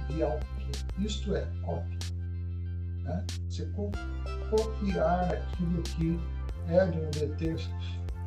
de 0.09 0.23
autor. 0.23 0.47
Isto 1.01 1.35
é, 1.35 1.45
cópia. 1.65 1.99
Né? 3.03 3.25
Você 3.49 3.67
copiar 4.51 5.33
aquilo 5.33 5.83
que 5.83 6.21
é 6.69 6.87
de 6.87 6.99
um, 6.99 7.11
deter, 7.11 7.57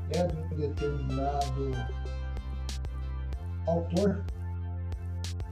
é 0.09 0.27
de 0.27 0.35
um 0.35 0.57
determinado 0.57 1.71
autor. 3.67 4.23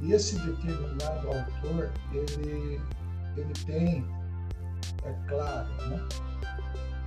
E 0.01 0.13
esse 0.13 0.39
determinado 0.39 1.27
autor, 1.27 1.91
ele, 2.13 2.81
ele 3.35 3.53
tem, 3.65 4.05
é 5.03 5.13
claro, 5.27 5.69
né? 5.89 6.07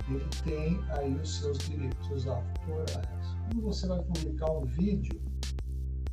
ele 0.09 0.25
tem 0.43 0.79
aí 0.89 1.15
os 1.15 1.39
seus 1.39 1.57
direitos 1.59 2.27
autorais. 2.27 3.35
Quando 3.47 3.61
você 3.61 3.87
vai 3.87 4.03
publicar 4.03 4.51
um 4.51 4.65
vídeo, 4.65 5.19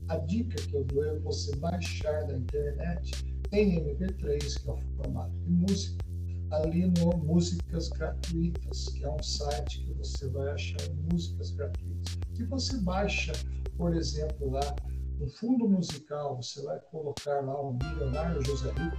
a 0.08 0.16
dica 0.18 0.56
que 0.56 0.74
eu 0.74 0.84
dou 0.84 1.04
é 1.04 1.18
você 1.18 1.54
baixar 1.56 2.26
da 2.26 2.36
internet 2.36 3.24
em 3.52 3.80
MP3, 3.80 4.62
que 4.62 4.70
é 4.70 4.72
o 4.72 4.78
formato 4.96 5.30
de 5.30 5.50
música, 5.50 6.04
ali 6.52 6.86
no 6.98 7.16
Músicas 7.18 7.88
Gratuitas, 7.90 8.88
que 8.88 9.04
é 9.04 9.10
um 9.10 9.22
site 9.22 9.84
que 9.84 9.94
você 9.94 10.28
vai 10.28 10.50
achar 10.50 10.78
músicas 11.10 11.50
gratuitas. 11.52 12.18
Se 12.34 12.44
você 12.46 12.76
baixa, 12.78 13.32
por 13.76 13.94
exemplo, 13.94 14.50
lá 14.50 14.74
no 15.18 15.28
fundo 15.28 15.68
musical, 15.68 16.36
você 16.36 16.62
vai 16.62 16.80
colocar 16.90 17.40
lá 17.44 17.60
um 17.62 17.72
milionário 17.74 18.44
José 18.44 18.70
Rico, 18.70 18.96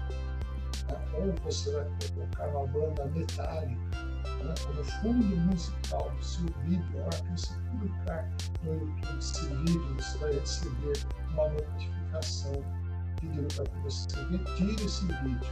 né? 0.88 1.12
ou 1.15 1.34
você 1.43 1.71
vai 1.71 1.88
colocar 2.13 2.47
uma 2.49 2.67
banda 2.67 3.06
metálica 3.08 4.12
né? 4.43 4.54
como 4.65 4.84
fundo 4.84 5.38
musical 5.38 6.12
do 6.12 6.23
seu 6.23 6.45
vídeo. 6.63 6.99
A 6.99 7.06
hora 7.06 7.17
que 7.17 7.32
você 7.32 7.54
publicar 7.71 8.30
no 8.63 8.73
YouTube 8.73 9.17
esse 9.19 9.45
vídeo, 9.47 9.95
você 9.95 10.17
vai 10.19 10.34
receber 10.34 10.93
uma 11.34 11.49
notificação 11.49 12.54
pedindo 13.19 13.47
para 13.56 13.65
que 13.65 13.80
você 13.80 14.08
retire 14.30 14.86
esse 14.86 15.06
vídeo, 15.06 15.47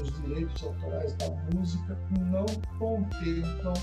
os 0.00 0.22
direitos 0.22 0.62
autorais 0.62 1.14
da 1.14 1.30
música 1.54 1.98
não 2.30 2.46
contemplam 2.78 3.74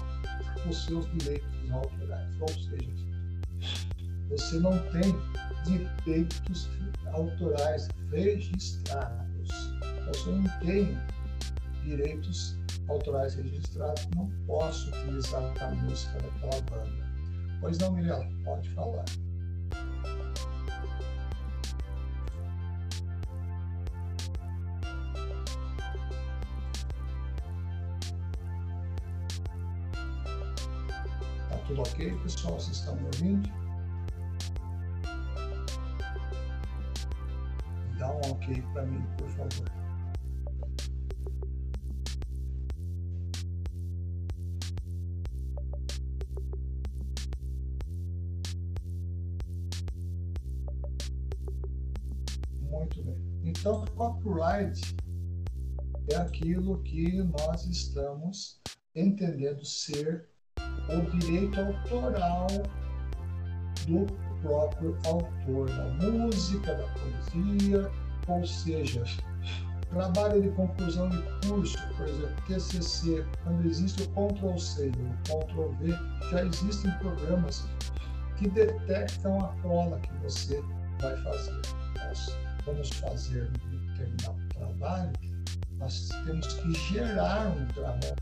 os 0.69 0.85
seus 0.85 1.05
direitos 1.13 1.71
autorais. 1.71 2.41
Ou 2.41 2.49
seja, 2.49 3.15
você 4.29 4.59
não 4.59 4.77
tem 4.91 5.15
direitos 5.65 6.69
autorais 7.13 7.87
registrados. 8.11 9.75
Você 10.07 10.29
não 10.29 10.43
tem 10.59 10.97
direitos 11.83 12.57
autorais 12.87 13.35
registrados, 13.35 14.07
não 14.15 14.29
posso 14.47 14.89
utilizar 14.89 15.53
a 15.61 15.71
música 15.71 16.19
daquela 16.19 16.61
banda. 16.63 17.05
Pois 17.61 17.77
não, 17.77 17.93
Mirella, 17.93 18.27
pode 18.43 18.69
falar. 18.71 19.05
Tudo 31.75 31.81
ok, 31.81 32.17
pessoal? 32.19 32.53
Vocês 32.59 32.77
estão 32.77 32.95
me 32.95 33.05
ouvindo? 33.05 33.49
Dá 37.97 38.11
um 38.13 38.31
ok 38.31 38.61
para 38.73 38.85
mim, 38.85 39.05
por 39.17 39.29
favor. 39.29 39.71
Muito 52.61 53.03
bem. 53.03 53.17
Então, 53.43 53.85
copyright 53.95 54.95
é 56.09 56.15
aquilo 56.15 56.81
que 56.83 57.21
nós 57.23 57.65
estamos 57.65 58.61
entendendo 58.95 59.65
ser 59.65 60.34
o 60.89 61.17
direito 61.17 61.59
autoral 61.59 62.47
do 63.87 64.05
próprio 64.41 64.97
autor 65.05 65.67
da 65.67 65.85
música, 66.05 66.75
da 66.75 66.87
poesia, 67.33 67.91
ou 68.27 68.45
seja, 68.45 69.03
trabalho 69.89 70.41
de 70.41 70.49
conclusão 70.49 71.09
de 71.09 71.21
curso, 71.47 71.77
por 71.95 72.07
exemplo, 72.07 72.35
TCC, 72.47 73.25
quando 73.43 73.65
existe 73.65 74.03
o 74.03 74.07
Ctrl-C 74.09 74.87
e 74.87 74.89
o 74.89 75.41
Ctrl-V, 75.41 75.93
já 76.31 76.45
existem 76.45 76.91
programas 76.99 77.67
que 78.37 78.49
detectam 78.49 79.39
a 79.39 79.47
cola 79.61 79.99
que 79.99 80.13
você 80.23 80.61
vai 80.99 81.15
fazer. 81.23 81.61
Nós 81.95 82.37
vamos 82.65 82.89
fazer 82.89 83.49
um 83.49 83.93
determinado 83.93 84.47
trabalho, 84.49 85.13
nós 85.77 86.09
temos 86.25 86.53
que 86.53 86.73
gerar 86.93 87.47
um 87.47 87.65
trabalho, 87.67 88.15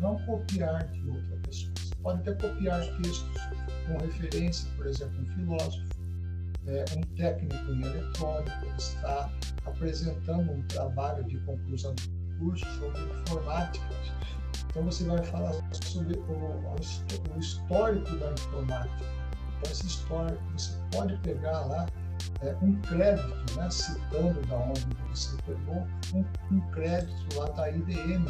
não 0.00 0.18
copiar 0.24 0.86
de 0.88 1.08
outra 1.08 1.36
pessoa. 1.46 1.72
Você 1.76 1.94
pode 2.02 2.20
até 2.20 2.48
copiar 2.48 2.80
textos 3.02 3.40
com 3.86 3.98
referência, 3.98 4.70
por 4.76 4.86
exemplo, 4.86 5.20
um 5.20 5.26
filósofo, 5.26 5.94
é, 6.66 6.84
um 6.96 7.16
técnico 7.16 7.72
em 7.72 7.82
eletrônica, 7.82 8.66
está 8.78 9.30
apresentando 9.66 10.52
um 10.52 10.62
trabalho 10.62 11.24
de 11.24 11.38
conclusão 11.40 11.94
de 11.94 12.08
curso 12.38 12.64
sobre 12.78 13.00
informática. 13.22 13.84
Então 14.68 14.84
você 14.84 15.04
vai 15.04 15.22
falar 15.24 15.52
sobre 15.72 16.18
o, 16.18 17.34
o 17.34 17.38
histórico 17.38 18.16
da 18.16 18.32
informática. 18.32 19.04
Então 19.58 19.70
esse 19.70 19.86
histórico 19.86 20.42
você 20.52 20.78
pode 20.90 21.16
pegar 21.18 21.60
lá 21.66 21.86
é, 22.42 22.54
um 22.62 22.74
crédito, 22.82 23.56
né, 23.56 23.70
citando 23.70 24.40
da 24.46 24.56
onde 24.56 24.86
você 25.10 25.36
pegou, 25.46 25.86
um, 26.14 26.24
um 26.50 26.60
crédito 26.72 27.38
lá 27.38 27.46
da 27.50 27.70
IBM, 27.70 28.24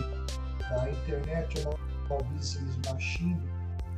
da 0.70 0.90
Internet 0.90 1.64
Business 2.32 2.78
Machine, 2.90 3.40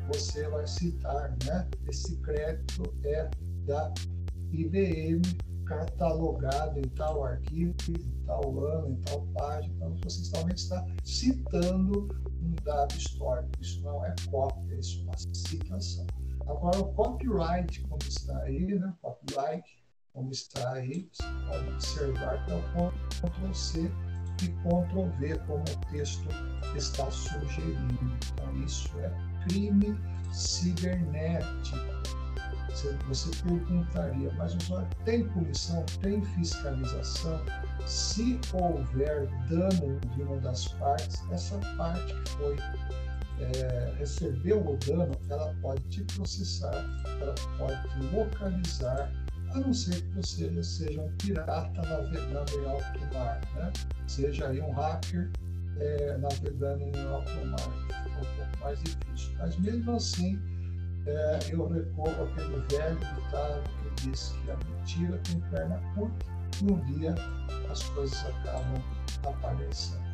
você 0.09 0.49
vai 0.49 0.67
citar, 0.67 1.37
né? 1.45 1.69
Esse 1.89 2.17
crédito 2.19 2.95
é 3.05 3.29
da 3.67 3.93
IBM 4.53 5.23
catalogado 5.67 6.79
em 6.79 6.89
tal 6.91 7.25
arquivo, 7.25 7.75
em 7.91 8.25
tal 8.25 8.65
ano, 8.65 8.91
em 8.91 9.01
tal 9.03 9.23
página. 9.35 9.75
Então, 9.75 9.97
você 10.05 10.25
somente 10.25 10.59
está 10.59 10.87
citando 11.05 12.09
um 12.41 12.55
dado 12.63 12.95
histórico. 12.95 13.51
Isso 13.61 13.83
não 13.83 14.05
é 14.05 14.15
cópia, 14.31 14.79
isso 14.79 15.01
é 15.01 15.03
uma 15.03 15.17
citação. 15.17 16.07
Agora, 16.47 16.79
o 16.79 16.93
copyright, 16.95 17.81
como 17.89 17.99
está 18.07 18.39
aí, 18.43 18.79
né? 18.79 18.95
Copyright, 19.03 19.65
como 20.13 20.31
está 20.31 20.73
aí, 20.75 21.09
você 21.13 21.25
pode 21.49 21.69
observar 21.71 22.45
que 22.45 22.53
é 22.53 22.55
o 22.55 23.29
Ctrl-C 23.29 23.91
e 24.43 24.49
Ctrl-V, 24.49 25.39
como 25.47 25.63
o 25.63 25.93
texto 25.93 26.29
está 26.75 27.11
sugerindo. 27.11 28.17
Então, 28.33 28.65
isso 28.65 28.91
é 29.01 29.11
crime 29.49 29.99
cibernético. 30.33 31.79
você 33.09 33.31
perguntaria, 33.43 34.31
mas 34.37 34.55
usuário 34.55 34.89
tem 35.05 35.27
punição, 35.29 35.85
tem 36.03 36.23
fiscalização? 36.23 37.41
Se 37.87 38.39
houver 38.53 39.27
dano 39.49 39.99
de 40.15 40.23
uma 40.23 40.37
das 40.39 40.69
partes, 40.69 41.23
essa 41.31 41.59
parte 41.77 42.15
que 42.15 42.31
foi 42.33 42.57
é, 43.39 43.95
recebeu 43.99 44.61
o 44.61 44.77
dano, 44.79 45.15
ela 45.29 45.55
pode 45.61 45.83
te 45.89 46.05
processar, 46.05 46.85
ela 47.21 47.35
pode 47.59 47.83
te 47.89 48.15
localizar, 48.15 49.13
a 49.57 49.61
não 49.61 49.73
ser 49.73 50.03
que 50.03 50.17
você 50.17 50.63
seja 50.63 51.01
um 51.01 51.11
pirata 51.17 51.83
navegando 51.83 52.53
em 52.53 52.67
alto 52.67 53.15
mar, 53.15 53.41
né? 53.55 53.73
seja 54.07 54.49
aí 54.49 54.61
um 54.61 54.71
hacker 54.73 55.31
é, 55.79 56.19
navegando 56.19 56.85
em 56.85 57.07
alto 57.09 57.47
mar, 57.47 57.59
fica 58.05 58.19
um 58.21 58.37
pouco 58.37 58.59
mais 58.61 58.79
difícil. 58.83 59.35
Mas 59.39 59.59
mesmo 59.59 59.93
assim, 59.93 60.39
é, 61.07 61.39
eu 61.51 61.67
recorro 61.69 62.25
àquele 62.25 62.61
velho 62.71 62.99
ditado 62.99 63.63
que 63.97 64.11
diz 64.11 64.35
que 64.45 64.51
a 64.51 64.57
mentira 64.57 65.19
tem 65.25 65.41
perna 65.51 65.81
curta 65.95 66.27
e 66.63 66.71
um 66.71 66.81
dia 66.85 67.15
as 67.71 67.83
coisas 67.91 68.27
acabam 68.27 68.83
aparecendo. 69.25 70.05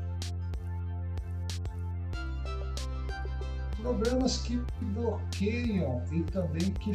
Programas 3.80 4.38
que 4.42 4.62
bloqueiam 4.94 6.00
e 6.12 6.22
também 6.22 6.72
que 6.74 6.92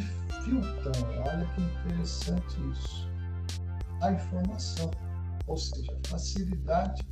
filtram. 0.48 0.92
Olha 1.26 1.46
que 1.54 1.60
interessante 1.60 2.56
isso. 2.72 3.08
A 4.00 4.12
informação, 4.12 4.90
ou 5.46 5.56
seja, 5.56 5.92
a 5.92 6.08
facilidade 6.08 7.02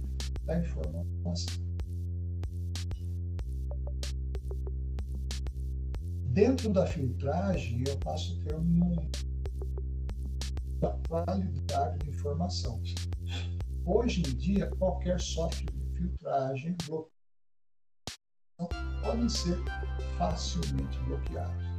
da 0.44 0.58
informação. 0.58 1.66
Dentro 6.28 6.72
da 6.72 6.86
filtragem, 6.86 7.82
eu 7.86 7.98
passo 7.98 8.38
a 8.38 8.44
ter 8.44 8.54
uma 8.54 8.96
qualidade 11.08 11.98
de 11.98 12.10
informação. 12.10 12.80
Hoje 13.84 14.20
em 14.20 14.36
dia, 14.36 14.70
qualquer 14.78 15.20
software 15.20 15.72
de 15.72 15.98
filtragem 15.98 16.76
bloqueia 16.86 17.16
podem 19.02 19.28
ser 19.28 19.58
facilmente 20.18 20.98
bloqueados. 21.00 21.75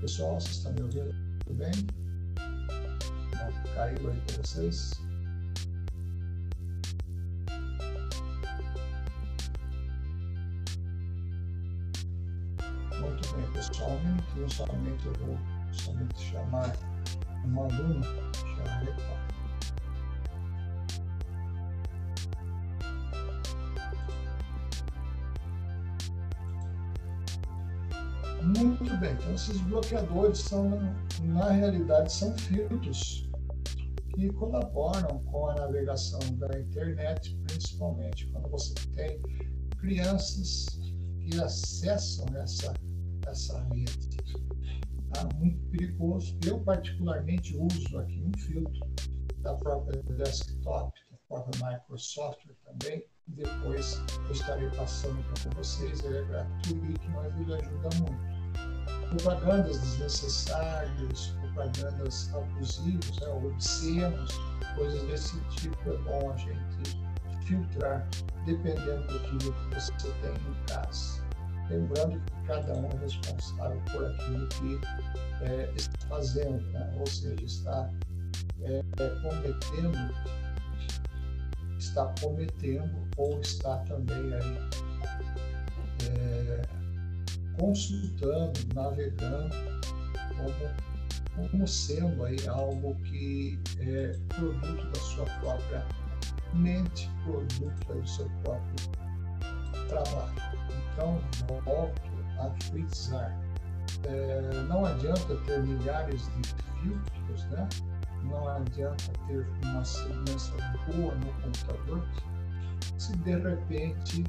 Pessoal, 0.00 0.40
vocês 0.40 0.58
estão 0.58 0.72
me 0.74 0.82
ouvindo? 0.82 1.12
Tudo 1.44 1.58
bem? 1.58 1.72
Não 3.34 3.74
caiu 3.74 4.10
aí 4.10 4.20
para 4.20 4.36
vocês? 4.44 4.92
Muito 13.00 13.34
bem, 13.34 13.52
pessoal. 13.52 13.90
Um 14.36 14.48
somente 14.48 15.04
eu 15.04 15.12
vou 15.14 15.38
somente 15.72 16.30
chamar 16.30 16.72
um 17.44 17.60
aluno. 17.60 18.04
Já 18.56 18.78
retorno. 18.78 19.27
Esses 29.38 29.60
bloqueadores 29.60 30.38
são, 30.40 30.68
na 31.22 31.50
realidade, 31.52 32.12
são 32.12 32.36
filtros 32.38 33.30
que 34.14 34.28
colaboram 34.32 35.22
com 35.26 35.50
a 35.50 35.54
navegação 35.54 36.18
da 36.38 36.58
internet, 36.58 37.36
principalmente 37.46 38.26
quando 38.32 38.48
você 38.50 38.74
tem 38.96 39.22
crianças 39.78 40.66
que 41.20 41.40
acessam 41.40 42.26
essa, 42.36 42.74
essa 43.28 43.62
rede. 43.72 44.08
Tá? 45.12 45.28
Muito 45.36 45.64
perigoso. 45.70 46.36
Eu, 46.44 46.58
particularmente, 46.60 47.56
uso 47.56 47.98
aqui 47.98 48.20
um 48.20 48.36
filtro 48.40 48.80
da 49.38 49.54
própria 49.54 50.02
desktop, 50.02 50.92
da 51.12 51.16
própria 51.28 51.70
Microsoft 51.70 52.44
também. 52.64 53.04
Depois 53.28 54.02
eu 54.24 54.32
estarei 54.32 54.68
passando 54.70 55.22
para 55.34 55.54
vocês, 55.54 56.02
ele 56.02 56.18
é 56.18 56.24
gratuito, 56.24 57.10
mas 57.10 57.32
ele 57.38 57.54
ajuda 57.54 57.88
muito 58.00 58.37
propagandas 59.10 59.78
desnecessárias, 59.80 61.34
propagandas 61.40 62.30
abusivas, 62.34 63.18
né, 63.20 63.28
obscenos, 63.28 64.40
coisas 64.76 65.02
desse 65.08 65.40
tipo, 65.50 65.90
é 65.90 65.96
bom 65.98 66.32
a 66.32 66.36
gente 66.36 66.98
filtrar, 67.44 68.06
dependendo 68.44 69.06
daquilo 69.06 69.52
que 69.52 69.74
você 69.74 69.92
tem 69.92 70.32
em 70.32 70.66
casa. 70.66 71.22
Lembrando 71.70 72.20
que 72.20 72.46
cada 72.46 72.74
um 72.74 72.86
é 72.86 72.96
responsável 73.00 73.80
por 73.92 74.06
aquilo 74.06 74.48
que 74.48 74.80
é, 75.42 75.72
está 75.76 76.08
fazendo, 76.08 76.60
né? 76.72 76.94
ou 76.98 77.06
seja, 77.06 77.44
está 77.44 77.90
é, 78.62 78.82
cometendo, 79.22 80.14
está 81.78 82.14
cometendo 82.20 83.08
ou 83.16 83.40
está 83.40 83.76
também 83.78 84.34
aí 84.34 84.58
é, 86.08 86.62
consultando, 87.58 88.60
navegando 88.74 89.54
como, 90.36 91.48
como 91.50 91.68
sendo 91.68 92.24
aí 92.24 92.36
algo 92.48 92.94
que 93.04 93.58
é 93.80 94.16
produto 94.28 94.90
da 94.92 95.00
sua 95.00 95.24
própria 95.40 95.86
mente, 96.54 97.10
produto 97.24 97.94
do 97.94 98.08
seu 98.08 98.28
próprio 98.42 98.90
trabalho. 99.88 100.34
Então, 100.92 101.20
volto 101.64 102.02
a 102.38 102.50
frisar. 102.64 103.38
É, 104.04 104.64
não 104.68 104.84
adianta 104.84 105.36
ter 105.46 105.62
milhares 105.62 106.28
de 106.36 106.54
filtros, 106.80 107.44
né? 107.46 107.68
não 108.24 108.48
adianta 108.48 109.04
ter 109.26 109.46
uma 109.64 109.84
segurança 109.84 110.52
boa 110.86 111.14
no 111.14 111.32
computador 111.42 112.06
se 112.98 113.16
de 113.18 113.36
repente 113.36 114.24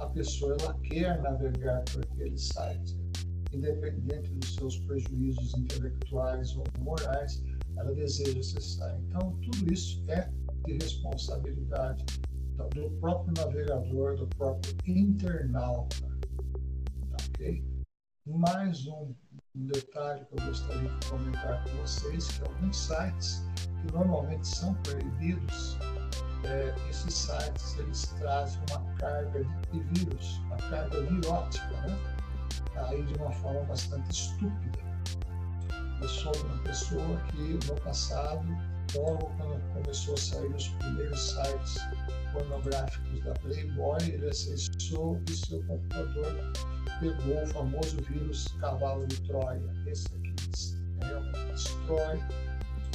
a 0.00 0.06
pessoa 0.06 0.56
ela 0.60 0.74
quer 0.80 1.20
navegar 1.20 1.84
por 1.92 2.02
aquele 2.02 2.36
site, 2.36 2.98
independente 3.52 4.30
dos 4.32 4.54
seus 4.54 4.78
prejuízos 4.80 5.54
intelectuais 5.54 6.56
ou 6.56 6.64
morais, 6.80 7.44
ela 7.76 7.94
deseja 7.94 8.40
acessar. 8.40 8.98
Então, 9.00 9.38
tudo 9.42 9.72
isso 9.72 10.02
é 10.08 10.30
de 10.64 10.72
responsabilidade 10.82 12.04
do 12.74 12.90
próprio 12.98 13.32
navegador, 13.36 14.16
do 14.16 14.26
próprio 14.28 14.74
internauta. 14.86 15.96
Ok? 17.28 17.64
Mais 18.26 18.86
um 18.86 19.14
detalhe 19.54 20.24
que 20.26 20.40
eu 20.40 20.46
gostaria 20.46 20.88
de 20.88 21.06
comentar 21.08 21.64
com 21.64 21.70
vocês, 21.82 22.28
que 22.28 22.42
alguns 22.42 22.76
sites 22.76 23.42
que 23.80 23.92
normalmente 23.92 24.46
são 24.46 24.74
proibidos 24.82 25.78
é, 26.44 26.74
esses 26.88 27.14
sites 27.14 27.78
eles 27.78 28.02
trazem 28.18 28.60
uma 28.70 28.94
carga 28.96 29.44
de 29.72 29.80
vírus, 29.80 30.40
uma 30.46 30.56
carga 30.56 31.00
virótica, 31.02 31.66
né? 31.82 31.98
aí 32.76 33.02
de 33.02 33.14
uma 33.14 33.30
forma 33.30 33.62
bastante 33.64 34.10
estúpida. 34.10 34.78
Eu 36.00 36.08
sou 36.08 36.32
uma 36.44 36.58
pessoa 36.62 37.16
que 37.30 37.58
no 37.66 37.80
passado, 37.82 38.46
logo 38.94 39.26
quando 39.36 39.74
começou 39.74 40.14
a 40.14 40.16
sair 40.16 40.54
os 40.54 40.68
primeiros 40.68 41.20
sites 41.20 41.78
pornográficos 42.32 43.22
da 43.22 43.32
Playboy, 43.34 43.98
ele 44.02 44.28
acessou 44.28 45.20
e 45.28 45.32
seu 45.32 45.62
computador 45.64 46.52
pegou 47.00 47.42
o 47.42 47.46
famoso 47.46 47.96
vírus 48.08 48.48
cavalo 48.60 49.06
de 49.06 49.20
Troia. 49.22 49.62
Esse 49.86 50.06
aqui 50.06 50.34
realmente 51.00 51.52
destrói 51.52 52.20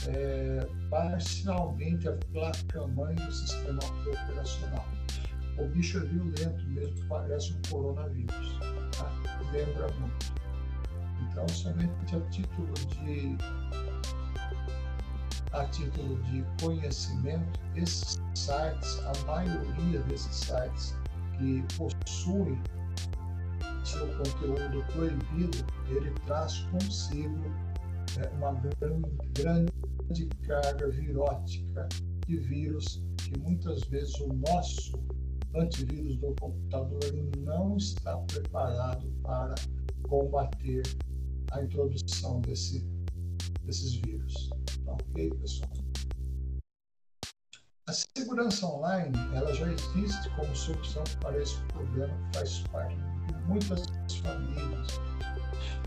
é, 0.08 0.68
parcialmente 0.90 2.08
a 2.08 2.14
placa-mãe 2.32 3.16
do 3.16 3.32
sistema 3.32 3.80
operacional. 4.08 4.86
O 5.58 5.68
bicho 5.70 5.98
é 5.98 6.02
violento 6.02 6.66
mesmo, 6.68 7.08
parece 7.08 7.54
um 7.54 7.62
coronavírus. 7.70 8.60
Tá? 8.98 9.12
Lembra 9.52 9.88
muito. 10.00 10.34
Então, 11.22 11.48
somente 11.48 12.16
a 12.16 12.22
título 12.30 12.74
de 12.74 13.38
a 15.54 15.66
título 15.68 16.22
de 16.24 16.44
conhecimento, 16.62 17.60
esses 17.76 18.22
sites, 18.34 19.00
a 19.06 19.26
maioria 19.26 20.00
desses 20.02 20.36
sites 20.36 20.96
que 21.38 21.64
possuem 21.78 22.62
seu 23.86 24.08
conteúdo 24.18 24.84
proibido, 24.92 25.58
ele 25.88 26.12
traz 26.26 26.60
consigo 26.72 27.40
é, 28.20 28.30
uma 28.30 28.54
grande, 28.54 29.10
grande 29.34 29.74
de 30.12 30.26
carga 30.48 30.90
virótica 30.90 31.88
de 32.28 32.38
vírus 32.38 33.02
que 33.18 33.40
muitas 33.40 33.82
vezes 33.86 34.14
o 34.20 34.28
nosso 34.34 35.00
antivírus 35.56 36.18
do 36.18 36.36
computador 36.40 37.02
não 37.40 37.78
está 37.78 38.18
preparado 38.18 39.08
para 39.24 39.56
combater 40.04 40.84
a 41.52 41.64
introdução 41.64 42.42
desse, 42.42 42.86
desses 43.64 43.96
vírus. 43.96 44.50
Tá 44.86 44.94
ok, 44.94 45.30
pessoal? 45.36 45.72
A 47.88 47.94
segurança 47.94 48.66
online 48.66 49.16
ela 49.36 49.54
já 49.54 49.72
existe 49.72 50.30
como 50.36 50.56
solução 50.56 51.04
para 51.22 51.40
esse 51.42 51.62
problema 51.68 52.14
que 52.32 52.40
faz 52.40 52.60
parte 52.72 52.96
de 52.96 53.34
muitas 53.48 53.86
famílias. 54.24 55.15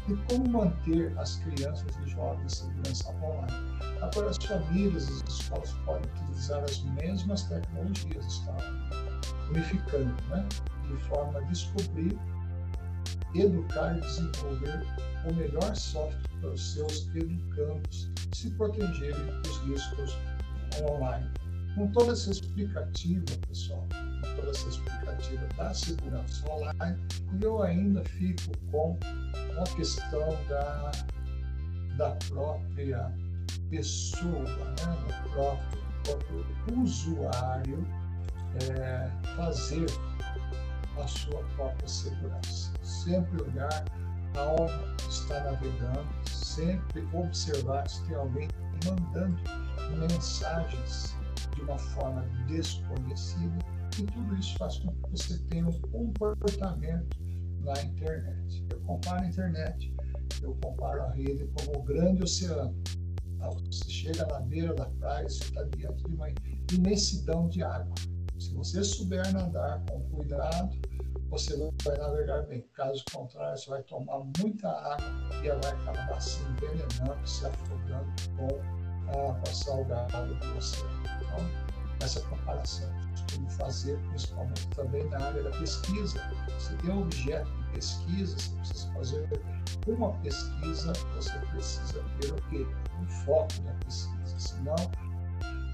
E 0.09 0.17
como 0.27 0.49
manter 0.49 1.13
as 1.19 1.37
crianças 1.37 1.95
e 2.03 2.09
jovens 2.09 2.45
em 2.45 2.49
segurança 2.49 3.11
online? 3.23 3.53
Agora, 4.01 4.31
as 4.31 4.39
famílias 4.39 5.07
e 5.09 5.13
as 5.13 5.41
escolas 5.41 5.73
podem 5.85 6.11
utilizar 6.13 6.65
as 6.65 6.83
mesmas 6.83 7.43
tecnologias, 7.43 8.25
está 8.25 8.57
unificando, 9.51 10.15
né? 10.31 10.49
de 10.89 10.97
forma 11.09 11.39
a 11.39 11.43
descobrir, 11.43 12.19
educar 13.35 13.99
e 13.99 14.01
desenvolver 14.01 14.87
o 15.29 15.35
melhor 15.35 15.77
software 15.77 16.23
para 16.41 16.51
os 16.51 16.73
seus 16.73 17.07
educandos 17.15 18.11
se 18.33 18.51
protegerem 18.53 19.27
dos 19.43 19.59
riscos 19.65 20.17
online. 20.91 21.29
Com 21.75 21.89
toda 21.89 22.13
essa 22.13 22.31
explicativa, 22.31 23.25
pessoal, 23.47 23.87
com 24.23 24.37
toda 24.37 24.51
essa 24.51 24.69
explicativa 24.69 25.47
da 25.57 25.75
segurança 25.75 26.51
online, 26.51 26.99
eu 27.43 27.63
ainda 27.63 28.03
fico 28.05 28.57
com 28.71 28.99
a 29.61 29.65
questão 29.65 30.29
da, 30.49 30.91
da 31.97 32.11
própria 32.29 33.13
pessoa, 33.71 34.43
né, 34.45 34.97
do 35.07 35.31
próprio, 35.31 35.79
próprio 36.05 36.83
usuário, 36.83 37.87
é, 38.71 39.11
fazer 39.37 39.87
a 40.97 41.07
sua 41.07 41.43
própria 41.57 41.89
segurança. 41.89 42.73
Sempre 42.83 43.43
olhar 43.43 43.85
aonde 44.37 44.73
está 45.09 45.41
navegando, 45.45 46.09
sempre 46.31 47.07
observar 47.13 47.89
se 47.89 48.03
tem 48.05 48.17
alguém 48.17 48.49
mandando 48.85 49.41
mensagens 49.99 51.17
de 51.55 51.63
uma 51.63 51.79
forma 51.79 52.23
desconhecida 52.47 53.59
e 53.99 54.03
tudo 54.05 54.37
isso 54.37 54.57
faz 54.59 54.79
com 54.79 54.93
que 54.93 55.11
você 55.11 55.39
tenha 55.51 55.67
um 55.67 55.81
comportamento 55.81 57.17
na 57.61 57.81
internet. 57.83 58.67
Eu 58.71 58.81
comparo 58.81 59.23
a 59.23 59.29
internet, 59.29 59.95
eu 60.43 60.55
comparo 60.63 61.03
a 61.03 61.11
rede 61.11 61.47
como 61.57 61.79
o 61.79 61.83
grande 61.83 62.23
oceano. 62.23 62.75
Tá? 63.39 63.51
Você 63.51 63.89
chega 63.89 64.27
na 64.27 64.41
beira 64.41 64.75
da 64.75 64.87
praia, 64.87 65.29
você 65.29 65.45
está 65.45 65.63
diante 65.77 66.05
de 66.05 66.15
uma 66.15 66.29
imensidão 66.73 67.49
de 67.49 67.63
água. 67.63 67.95
Se 68.39 68.55
você 68.55 68.83
souber 68.85 69.33
nadar 69.33 69.85
com 69.87 70.01
cuidado, 70.11 70.77
você 71.29 71.57
vai 71.85 71.99
navegar 71.99 72.43
bem. 72.47 72.65
Caso 72.75 73.05
contrário, 73.13 73.59
você 73.59 73.71
vai 73.71 73.83
tomar 73.83 74.21
muita 74.39 74.69
água 74.69 75.43
e 75.43 75.49
ela 75.49 75.61
vai 75.61 75.73
acabar 75.73 76.21
se 76.21 76.41
envenenando, 76.43 77.29
se 77.29 77.47
afogando 77.47 78.13
com 78.37 78.49
a 79.11 79.31
água 79.31 79.53
salgada 79.53 80.27
do 80.27 80.57
oceano. 80.57 81.03
Então, 81.21 81.69
essa 82.01 82.21
comparação 82.23 83.08
fazer, 83.51 83.99
principalmente 84.09 84.69
também 84.69 85.09
na 85.11 85.19
área 85.19 85.43
da 85.43 85.51
pesquisa. 85.51 86.21
Você 86.59 86.75
tem 86.77 86.91
um 86.91 87.03
objeto 87.03 87.51
de 87.51 87.65
pesquisa, 87.73 88.37
você 88.37 88.51
precisa 88.57 88.93
fazer 88.93 89.43
uma 89.87 90.13
pesquisa, 90.19 90.93
você 91.15 91.39
precisa 91.39 92.05
ter 92.21 92.33
o 92.33 92.37
quê? 92.51 92.67
Um 93.01 93.07
foco 93.25 93.61
da 93.63 93.73
pesquisa, 93.85 94.39
senão 94.39 94.77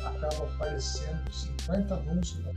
acaba 0.04 0.54
aparecendo 0.54 1.32
50 1.32 1.94
anúncios 1.94 2.44
na 2.44 2.52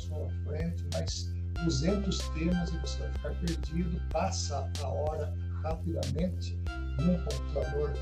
sua 0.00 0.28
frente, 0.44 0.84
mas 0.94 1.32
200 1.64 2.18
temas 2.30 2.70
e 2.70 2.78
você 2.78 2.98
vai 2.98 3.12
ficar 3.12 3.30
perdido, 3.36 4.00
passa 4.10 4.70
a 4.82 4.88
hora 4.88 5.34
rapidamente 5.62 6.58
num 6.98 7.18
computador, 7.24 7.92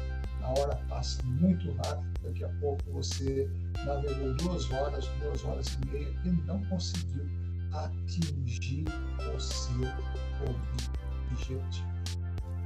a 0.51 0.61
hora 0.61 0.77
passa 0.89 1.23
muito 1.25 1.73
rápido, 1.75 2.11
daqui 2.25 2.45
a 2.45 2.49
pouco 2.61 2.83
você 2.93 3.49
navegou 3.85 4.35
duas 4.37 4.71
horas, 4.73 5.07
duas 5.21 5.45
horas 5.45 5.67
e 5.69 5.87
meia 5.87 6.09
e 6.25 6.31
não 6.47 6.63
conseguiu 6.65 7.25
atingir 7.73 8.85
o 9.35 9.41
seu 9.41 9.81
objetivo. 10.49 11.61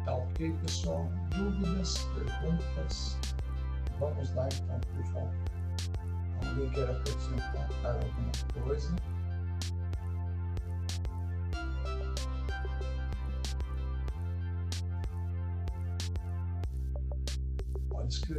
Tá 0.04 0.14
ok, 0.14 0.54
pessoal? 0.62 1.08
Dúvidas, 1.36 1.98
perguntas? 2.14 3.18
Vamos 3.98 4.34
lá 4.34 4.48
então, 4.52 4.80
por 4.80 5.04
favor. 5.12 5.30
Alguém 6.46 6.70
quer 6.70 6.90
acrescentar 6.90 7.68
alguma 7.84 8.64
coisa? 8.64 8.94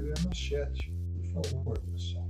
Escrever 0.05 0.23
no 0.23 0.29
chat, 0.31 0.91
por 1.33 1.43
favor, 1.43 1.79
pessoal. 1.91 2.24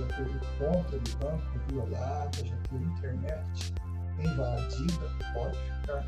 Já 0.00 0.06
teve 0.16 0.40
conta 0.58 0.98
de 0.98 1.16
banco 1.16 1.58
violada, 1.68 2.44
já 2.44 2.56
teve 2.68 2.84
internet 2.84 3.74
invadida, 4.18 5.10
pode 5.34 5.58
ficar 5.58 6.06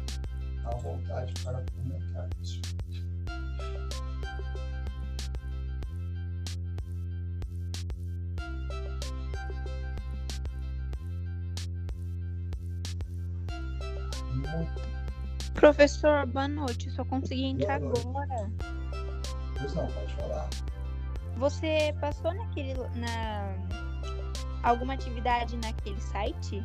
à 0.64 0.76
vontade 0.76 1.32
para 1.42 1.64
comentar 1.74 2.28
isso. 2.40 2.60
Professor, 15.54 16.26
boa 16.26 16.48
noite. 16.48 16.90
Só 16.90 17.04
consegui 17.04 17.44
entrar 17.44 17.76
agora. 17.76 18.50
Pois 19.56 19.74
não, 19.74 19.86
pode 19.86 20.14
falar. 20.14 20.50
Você 21.36 21.94
passou 22.00 22.34
naquele. 22.34 22.74
na 22.96 23.81
alguma 24.62 24.94
atividade 24.94 25.56
naquele 25.56 26.00
site? 26.00 26.62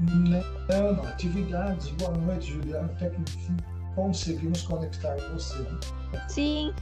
Não, 0.00 0.92
não. 0.92 1.04
Atividades. 1.04 1.88
Boa 1.92 2.16
noite, 2.16 2.52
Juliana. 2.52 2.86
Até 2.86 3.10
que 3.10 3.20
enfim 3.20 3.56
conseguimos 3.98 4.62
conectar 4.62 5.16
você. 5.32 5.58
Né? 5.58 5.80
Sim. 6.28 6.72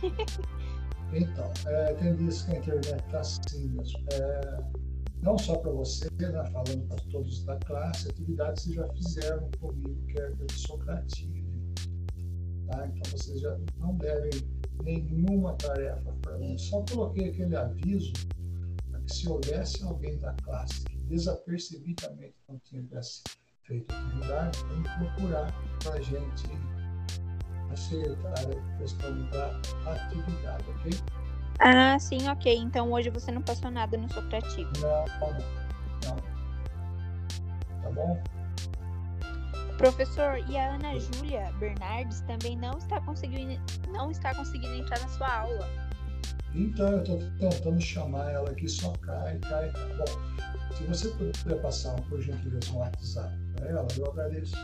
então, 1.14 1.50
é, 1.66 1.94
tem 1.94 2.14
dias 2.16 2.42
que 2.42 2.52
a 2.52 2.58
internet 2.58 3.02
está 3.06 3.20
assim 3.20 3.68
mesmo. 3.68 4.04
É, 4.12 4.62
não 5.22 5.38
só 5.38 5.56
para 5.56 5.72
você, 5.72 6.08
né, 6.20 6.44
falando 6.52 6.86
para 6.88 6.98
todos 7.10 7.42
da 7.44 7.56
classe, 7.56 8.10
atividades 8.10 8.66
que 8.66 8.74
já 8.74 8.86
fizeram 8.92 9.48
comigo, 9.58 9.96
que 10.08 10.20
é 10.20 10.30
de 10.30 10.52
Socrative. 10.52 11.46
Tá? 12.70 12.86
Então 12.86 13.12
vocês 13.12 13.40
já 13.40 13.56
não 13.78 13.94
devem 13.96 14.30
nenhuma 14.82 15.54
tarefa 15.54 16.12
para 16.20 16.36
mim. 16.36 16.58
Só 16.58 16.82
coloquei 16.82 17.30
aquele 17.30 17.56
aviso 17.56 18.12
se 19.06 19.28
houvesse 19.28 19.82
alguém 19.84 20.18
da 20.18 20.32
classe 20.42 20.84
que 20.84 20.96
desapercebidamente 20.98 22.34
não 22.48 22.58
tivesse 22.60 23.22
feito 23.62 23.94
atividade, 23.94 24.64
tem 24.64 24.82
que 24.82 24.98
procurar 24.98 25.52
para 25.82 25.94
a 25.94 26.00
gente 26.00 26.48
acertar 27.72 28.32
a 28.32 28.78
questão 28.78 29.30
da 29.30 29.60
atividade, 29.92 30.64
ok? 30.70 30.92
Ah, 31.58 31.98
sim, 31.98 32.28
ok. 32.28 32.54
Então 32.56 32.92
hoje 32.92 33.10
você 33.10 33.30
não 33.30 33.42
passou 33.42 33.70
nada 33.70 33.96
no 33.96 34.12
Socrativo. 34.12 34.70
Não, 34.80 35.04
não. 36.02 36.16
Tá 37.82 37.90
bom? 37.92 38.22
Professor, 39.78 40.38
e 40.48 40.56
a 40.56 40.74
Ana 40.74 40.98
Júlia 40.98 41.52
Bernardes 41.58 42.20
também 42.22 42.56
não 42.56 42.78
está 42.78 43.00
conseguindo, 43.02 43.60
não 43.90 44.10
está 44.10 44.34
conseguindo 44.34 44.74
entrar 44.74 44.98
na 45.00 45.08
sua 45.08 45.40
aula. 45.40 45.85
Então, 46.54 46.88
eu 46.88 47.00
estou 47.00 47.18
tentando 47.38 47.80
chamar 47.80 48.30
ela 48.32 48.50
aqui, 48.50 48.68
só 48.68 48.92
cai, 49.02 49.38
cai, 49.40 49.70
cai. 49.70 49.96
Bom, 49.96 50.74
se 50.74 50.84
você 50.84 51.08
puder 51.08 51.60
passar, 51.60 52.00
por 52.02 52.20
gentileza, 52.20 52.72
um 52.72 52.78
WhatsApp 52.78 53.34
para 53.54 53.68
ela, 53.68 53.86
eu 53.96 54.10
agradeço. 54.10 54.56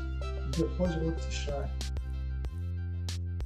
Depois 0.56 0.94
eu 0.94 1.04
vou 1.04 1.12
deixar 1.12 1.70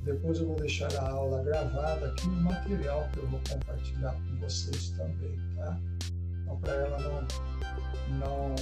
Depois 0.02 0.38
eu 0.38 0.46
vou 0.46 0.56
deixar 0.56 0.94
a 0.96 1.10
aula 1.10 1.42
gravada 1.42 2.06
aqui, 2.06 2.28
o 2.28 2.42
material 2.42 3.08
que 3.12 3.18
eu 3.18 3.28
vou 3.28 3.40
compartilhar 3.50 4.12
com 4.12 4.40
vocês 4.40 4.90
também, 4.90 5.36
tá? 5.56 5.76
Então, 6.42 6.56
para 6.60 6.74
ela 6.74 6.98
não, 7.00 7.26
não, 8.18 8.54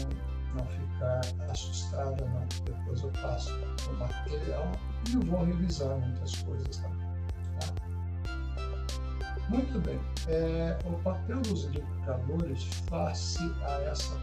não 0.55 0.67
ficar 0.67 1.21
assustada, 1.51 2.25
não. 2.25 2.47
Depois 2.65 3.03
eu 3.03 3.11
passo 3.21 3.53
o 3.53 3.93
material 3.99 4.73
e 5.11 5.15
eu 5.15 5.21
vou 5.21 5.45
revisar 5.45 5.99
muitas 5.99 6.35
coisas 6.37 6.77
também, 6.79 6.99
tá? 6.99 7.14
Muito 9.55 9.79
bem. 9.83 10.01
É, 10.27 10.77
o 10.85 11.01
papel 11.05 11.41
dos 11.43 11.67
educadores 11.67 12.65
face 12.89 13.39
a 13.63 13.83
essa 13.83 14.19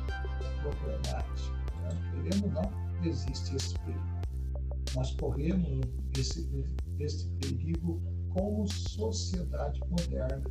problemática, 0.61 1.55
né? 1.83 1.89
querendo 2.11 2.47
ou 2.47 2.51
não, 2.51 2.71
existe 3.01 3.55
esse 3.55 3.73
perigo. 3.79 4.03
Nós 4.93 5.15
corremos 5.15 5.87
esse, 6.17 6.65
esse 6.99 7.29
perigo 7.39 8.01
como 8.33 8.67
sociedade 8.67 9.79
moderna 9.89 10.43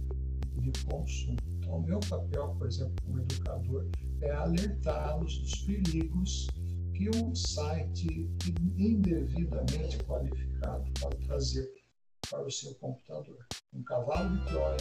de 0.57 0.73
consumo. 0.87 1.37
Então, 1.59 1.77
o 1.77 1.83
meu 1.83 2.01
papel, 2.01 2.49
por 2.57 2.66
exemplo, 2.66 2.95
como 3.05 3.21
educador, 3.21 3.87
é 4.23 4.31
alertá-los 4.31 5.40
dos 5.40 5.57
perigos 5.62 6.47
que 6.95 7.11
um 7.16 7.35
site 7.35 8.31
indevidamente 8.79 9.99
qualificado 10.05 10.90
pode 11.01 11.19
trazer 11.27 11.80
para 12.31 12.47
o 12.47 12.51
seu 12.51 12.75
computador. 12.77 13.47
Um 13.75 13.83
cavalo 13.83 14.31
de 14.31 14.45
Troia 14.47 14.77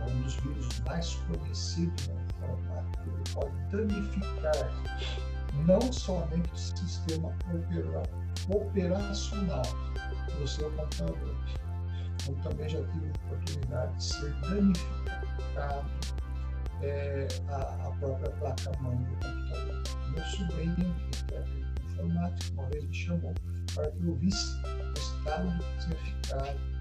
é 0.00 0.10
um 0.10 0.22
dos 0.22 0.34
vírus 0.36 0.80
mais 0.80 1.14
conhecidos 1.14 2.08
na 2.08 2.22
informática. 2.22 3.04
Ele 3.06 3.24
pode 3.34 3.54
danificar 3.70 4.84
não 5.66 5.92
somente 5.92 6.52
o 6.52 6.56
sistema 6.56 7.36
operacional 8.48 9.62
do 10.38 10.48
seu 10.48 10.70
computador, 10.72 11.36
como 12.24 12.42
também 12.42 12.68
já 12.68 12.82
tive 12.88 13.06
a 13.06 13.26
oportunidade 13.26 13.96
de 13.96 14.04
ser 14.04 14.32
danificado 14.40 15.90
é, 16.82 17.28
a, 17.48 17.88
a, 17.88 17.90
própria 17.98 18.30
placa-mãe 18.32 18.96
do 18.96 19.12
computador. 19.14 19.82
Meu 20.10 20.24
sobrinho, 20.24 20.94
que 21.10 21.34
é 21.34 21.44
informático, 21.86 22.52
uma 22.54 22.68
vez 22.70 22.84
me 22.84 22.94
chamou 22.94 23.34
para 23.74 23.90
que 23.90 24.06
eu 24.06 24.14
visse 24.16 24.60
o 24.64 24.92
estado 24.98 25.58
que 25.58 25.84
tinha 25.84 25.96
ficado 25.96 26.73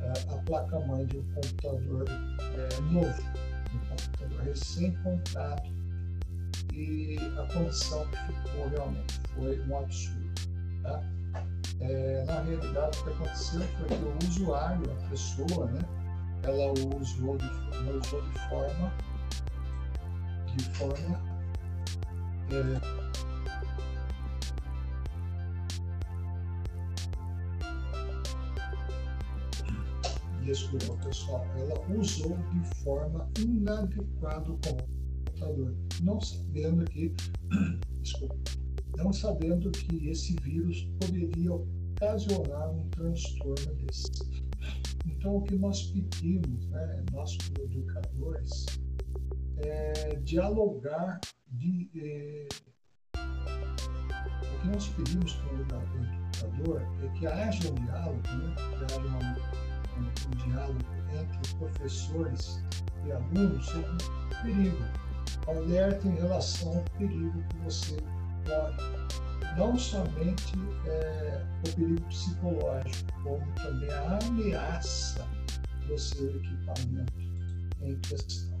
é, 0.00 0.34
a 0.34 0.38
placa-mãe 0.44 1.06
de 1.06 1.18
um 1.18 1.24
computador 1.34 2.04
é, 2.08 2.80
novo, 2.92 3.22
um 3.74 3.78
computador 3.88 4.40
recém-comprado, 4.44 5.78
e 6.72 7.16
a 7.38 7.52
condição 7.52 8.06
que 8.06 8.16
ficou 8.32 8.68
realmente 8.68 9.20
foi 9.34 9.60
um 9.68 9.78
absurdo. 9.78 10.30
Tá? 10.82 11.02
É, 11.80 12.24
na 12.24 12.40
realidade, 12.40 12.98
o 12.98 13.04
que 13.04 13.10
aconteceu 13.10 13.60
foi 13.60 13.88
que 13.88 14.04
o 14.04 14.28
usuário, 14.28 14.84
a 14.90 15.08
pessoa, 15.08 15.66
né, 15.66 15.80
ela 16.42 16.72
usou 16.72 17.36
de, 17.36 17.46
usou 17.90 18.22
de 18.22 18.38
forma 18.48 18.92
de 20.56 20.64
forma 20.76 21.20
é, 22.50 22.97
desculpa 30.48 30.96
pessoal, 31.06 31.44
ela 31.58 31.78
usou 31.94 32.38
de 32.38 32.82
forma 32.82 33.30
inadequada 33.38 34.50
o 34.50 34.58
computador, 34.58 35.76
não 36.02 36.18
sabendo 36.22 36.86
que, 36.86 37.14
desculpa, 38.00 38.34
não 38.96 39.12
sabendo 39.12 39.70
que 39.70 40.08
esse 40.08 40.34
vírus 40.40 40.88
poderia 40.98 41.52
ocasionar 41.52 42.70
um 42.70 42.88
transtorno 42.88 43.74
desse. 43.74 44.10
Então, 45.06 45.36
o 45.36 45.42
que 45.42 45.54
nós 45.56 45.82
pedimos, 45.92 46.66
né, 46.68 47.04
nós 47.12 47.36
como 47.36 47.70
educadores, 47.70 48.64
é 49.58 50.14
dialogar, 50.24 51.20
de, 51.52 51.90
é, 51.94 52.48
o 53.18 54.60
que 54.62 54.68
nós 54.68 54.88
pedimos 54.88 55.34
como 55.34 55.60
educador 55.60 56.80
é 57.02 57.08
que 57.18 57.26
haja 57.26 57.70
um 57.70 57.74
diálogo, 57.74 58.22
né, 58.28 58.54
que 58.56 58.94
haja 58.94 59.06
uma, 59.06 59.67
um 60.00 60.48
diálogo 60.48 60.78
entre 61.12 61.54
professores 61.56 62.62
e 63.06 63.12
alunos 63.12 63.66
sobre 63.66 63.90
o 63.90 64.42
perigo. 64.42 64.84
Alerta 65.46 66.06
em 66.06 66.14
relação 66.16 66.76
ao 66.76 66.84
perigo 66.98 67.42
que 67.48 67.56
você 67.58 67.96
não 69.56 69.76
somente 69.76 70.54
é, 70.86 71.44
o 71.66 71.74
perigo 71.74 72.02
psicológico, 72.02 73.12
como 73.22 73.44
também 73.54 73.90
a 73.90 74.18
ameaça 74.22 75.26
do 75.86 75.98
seu 75.98 76.36
equipamento 76.36 77.12
em 77.82 77.96
questão. 78.00 78.58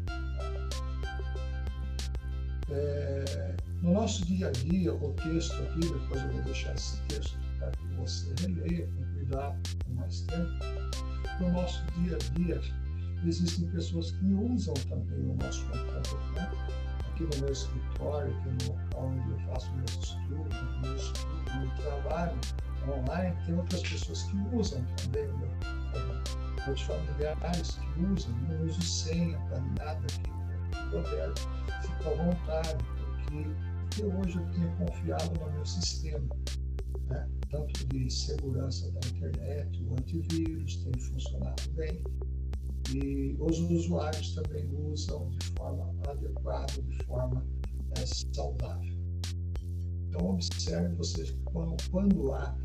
É, 2.70 3.56
no 3.80 3.92
nosso 3.92 4.26
dia 4.26 4.48
a 4.48 4.50
dia, 4.50 4.92
o 4.92 5.12
texto 5.14 5.54
aqui, 5.54 5.80
depois 5.80 6.22
eu 6.22 6.32
vou 6.32 6.42
deixar 6.42 6.74
esse 6.74 7.00
texto 7.02 7.38
para 7.58 7.70
que 7.70 7.86
você 7.96 8.34
releia 8.40 8.86
com 8.88 9.04
cuidado, 9.14 9.58
com 9.84 9.92
mais 9.94 10.20
tempo. 10.22 11.07
No 11.40 11.52
nosso 11.52 11.84
dia 11.98 12.16
a 12.16 12.38
dia, 12.38 12.60
existem 13.24 13.68
pessoas 13.68 14.10
que 14.12 14.26
usam 14.26 14.74
também 14.88 15.20
o 15.20 15.36
nosso 15.36 15.64
computador. 15.66 16.32
Né? 16.34 16.78
aqui 17.18 17.36
no 17.36 17.42
meu 17.42 17.52
escritório, 17.52 18.36
aqui 18.38 18.64
no 18.64 18.72
local 18.72 19.06
onde 19.06 19.30
eu 19.30 19.38
faço 19.48 19.72
meus 19.74 19.90
estudos, 19.90 20.80
meu 20.82 20.96
estudo, 20.96 21.58
meu 21.58 21.70
trabalho 21.76 22.38
online, 22.88 23.36
tem 23.44 23.56
outras 23.56 23.82
pessoas 23.82 24.22
que 24.24 24.36
usam 24.54 24.84
também 24.96 25.26
o 25.26 25.38
meu 25.38 25.48
computador. 25.48 26.22
Outros 26.68 26.82
familiares 26.82 27.78
que 27.78 28.04
usam, 28.04 28.32
não 28.48 28.66
uso 28.66 28.82
senha 28.82 29.38
para 29.48 29.60
nada 29.60 30.06
aqui, 30.06 30.30
né? 30.30 30.90
puder, 30.90 31.32
fica 31.82 32.10
à 32.10 32.14
vontade, 32.14 32.84
porque 33.26 34.02
hoje 34.02 34.38
eu 34.38 34.46
tenho 34.52 34.70
confiado 34.76 35.40
no 35.40 35.52
meu 35.52 35.66
sistema. 35.66 36.28
Né? 37.08 37.28
Tanto 37.50 37.86
de 37.86 38.10
segurança 38.10 38.90
da 38.92 39.00
internet, 39.08 39.82
o 39.84 39.92
antivírus 39.92 40.76
tem 40.76 40.92
funcionado 40.98 41.62
bem, 41.72 42.02
e 42.94 43.36
os 43.38 43.58
usuários 43.58 44.34
também 44.34 44.68
usam 44.74 45.28
de 45.30 45.46
forma 45.58 45.94
adequada, 46.08 46.72
de 46.82 47.04
forma 47.04 47.46
é, 47.98 48.06
saudável. 48.34 48.96
Então, 50.08 50.30
observe 50.30 50.94
vocês 50.96 51.30
que 51.30 51.42
quando, 51.44 51.76
quando 51.90 52.32
há 52.32 52.56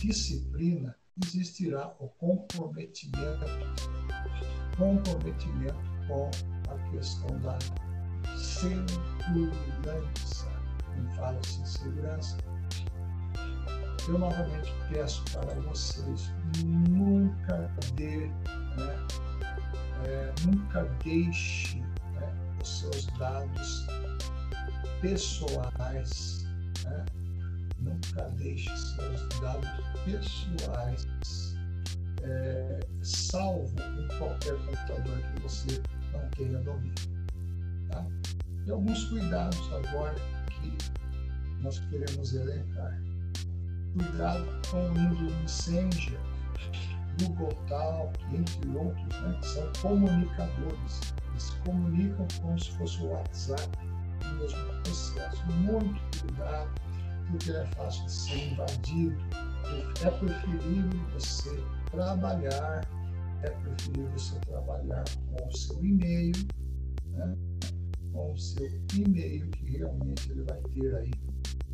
disciplina, 0.00 0.96
existirá 1.24 1.94
o 1.98 2.08
comprometimento, 2.08 3.44
comprometimento 4.76 5.74
com 6.08 6.30
a 6.70 6.90
questão 6.90 7.38
da 7.40 7.58
segurança. 8.36 9.26
Quando 10.84 11.16
fala 11.16 11.38
assim, 11.38 11.64
segurança, 11.66 12.36
eu 14.08 14.18
novamente 14.18 14.72
peço 14.88 15.22
para 15.32 15.54
vocês 15.60 16.32
nunca 16.64 17.70
dê 17.94 18.26
né, 18.76 19.06
é, 20.04 20.32
nunca 20.44 20.84
deixe 21.04 21.80
né, 21.80 22.32
os 22.62 22.80
seus 22.80 23.06
dados 23.18 23.86
pessoais, 25.00 26.46
né, 26.84 27.04
nunca 27.80 28.22
deixe 28.36 28.70
seus 28.76 29.28
dados 29.40 29.68
pessoais 30.04 31.56
é, 32.22 32.80
salvo 33.02 33.74
em 33.80 34.18
qualquer 34.18 34.54
computador 34.64 35.18
que 35.18 35.42
você 35.42 35.82
não 36.12 36.28
tenha 36.30 36.58
domínio. 36.60 36.94
Tá? 37.88 38.06
E 38.66 38.70
alguns 38.70 39.04
cuidados 39.04 39.72
agora 39.72 40.14
que 40.50 40.76
nós 41.62 41.78
queremos 41.78 42.34
elencar. 42.34 43.00
Cuidado 43.96 44.46
com 44.70 44.86
o 44.86 45.40
Messenger 45.40 46.20
Google 47.20 47.54
Talk, 47.68 48.12
entre 48.34 48.76
outros, 48.76 49.22
né, 49.22 49.38
que 49.40 49.46
são 49.46 49.72
comunicadores. 49.80 51.14
Eles 51.30 51.50
comunicam 51.64 52.26
como 52.42 52.58
se 52.58 52.70
fosse 52.72 53.02
o 53.02 53.10
WhatsApp, 53.10 53.68
o 54.22 54.34
mesmo 54.34 54.58
processo. 54.82 55.46
Muito 55.52 56.20
cuidado, 56.20 56.70
porque 57.30 57.50
é 57.52 57.66
fácil 57.76 58.04
de 58.04 58.12
ser 58.12 58.52
invadido. 58.52 59.16
É 60.04 60.10
preferível 60.10 61.00
você 61.14 61.64
trabalhar, 61.90 62.86
é 63.42 63.50
preferível 63.50 64.10
você 64.12 64.38
trabalhar 64.40 65.04
com 65.30 65.48
o 65.48 65.56
seu 65.56 65.84
e-mail, 65.84 66.34
né, 67.12 67.36
com 68.12 68.32
o 68.32 68.38
seu 68.38 68.70
e-mail, 68.94 69.48
que 69.50 69.78
realmente 69.78 70.30
ele 70.30 70.42
vai 70.42 70.60
ter 70.74 70.96
aí 70.96 71.10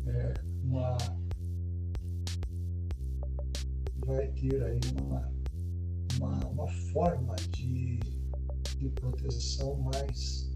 é, 0.07 0.33
uma 0.63 0.97
vai 4.05 4.27
ter 4.29 4.63
aí 4.63 4.79
uma, 5.01 5.31
uma, 6.19 6.47
uma 6.47 6.67
forma 6.91 7.35
de, 7.49 7.99
de 8.77 8.89
proteção 8.89 9.75
mais 9.81 10.53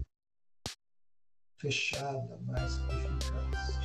fechada, 1.58 2.38
mais 2.46 2.78
eficaz. 2.78 3.80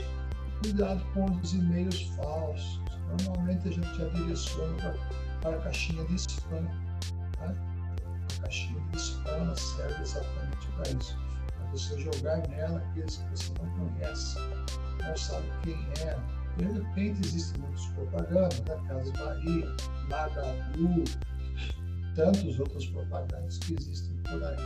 Cuidado 0.61 1.03
com 1.13 1.25
os 1.25 1.53
e-mails 1.53 2.01
falsos. 2.15 2.81
Normalmente 3.25 3.67
a 3.67 3.71
gente 3.71 3.97
já 3.97 4.07
direciona 4.09 4.95
para 5.41 5.57
a 5.57 5.61
caixinha 5.61 6.05
de 6.05 6.15
spam. 6.15 6.65
Tá? 7.37 7.55
A 8.37 8.41
caixinha 8.41 8.79
de 8.91 8.97
spam 8.97 9.55
serve 9.55 10.01
exatamente 10.01 10.67
para 10.75 10.91
isso. 10.91 11.17
Para 11.57 11.65
você 11.71 11.99
jogar 11.99 12.47
nela 12.47 12.79
aqueles 12.79 13.17
que 13.17 13.29
você 13.31 13.53
não 13.61 13.89
conhece, 13.89 14.37
não 14.99 15.17
sabe 15.17 15.47
quem 15.63 15.75
é. 16.07 16.42
De 16.57 16.65
repente 16.65 17.19
existem 17.25 17.61
muitas 17.61 17.85
propagandas 17.87 18.59
da 18.61 18.77
Casa 18.81 19.11
Bahia, 19.13 19.75
Magalu, 20.09 21.03
tantos 22.15 22.59
outros 22.59 22.85
propagandas 22.87 23.57
que 23.59 23.73
existem 23.73 24.15
por 24.17 24.43
aí. 24.43 24.57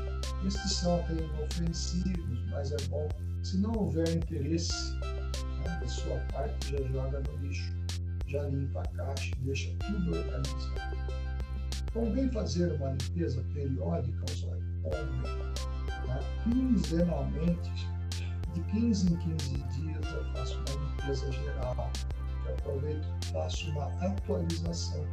Estes 0.46 0.74
são 0.74 1.00
até 1.00 1.14
inofensivos, 1.14 2.46
mas 2.50 2.72
é 2.72 2.78
bom. 2.90 3.08
Se 3.44 3.58
não 3.58 3.72
houver 3.74 4.10
interesse 4.10 4.94
né, 5.00 5.80
da 5.80 5.88
sua 5.88 6.18
parte, 6.34 6.72
já 6.72 6.84
joga 6.90 7.22
no 7.22 7.38
lixo, 7.38 7.74
já 8.28 8.44
limpa 8.44 8.82
a 8.82 8.88
caixa, 8.98 9.32
deixa 9.40 9.74
tudo 9.86 10.18
organizado. 10.18 10.98
Convém 11.94 12.30
fazer 12.32 12.74
uma 12.74 12.92
limpeza 12.92 13.44
periódica 13.54 14.20
aos 14.30 14.44
olhos. 14.44 14.66
Né? 16.08 16.20
Quinzenalmente, 16.44 17.88
de 18.58 18.64
15 18.72 19.14
em 19.14 19.18
15 19.18 19.50
dias, 19.80 20.14
eu 20.14 20.24
faço 20.34 20.58
uma 20.58 20.90
limpeza 20.90 21.32
geral. 21.32 21.92
Eu 22.46 22.54
aproveito 22.56 23.08
e 23.22 23.26
faço 23.28 23.70
uma 23.72 23.86
atualização 24.04 25.06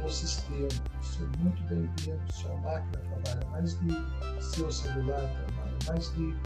do 0.00 0.08
sistema. 0.10 0.68
Isso 1.00 1.22
é 1.22 1.38
muito 1.38 1.62
bem-vindo. 1.64 2.32
Sua 2.32 2.54
máquina 2.58 2.98
trabalha 2.98 3.50
mais 3.50 3.72
livre, 3.80 4.06
seu 4.40 4.70
celular 4.70 5.20
trabalha 5.20 5.78
mais 5.88 6.08
livre, 6.10 6.40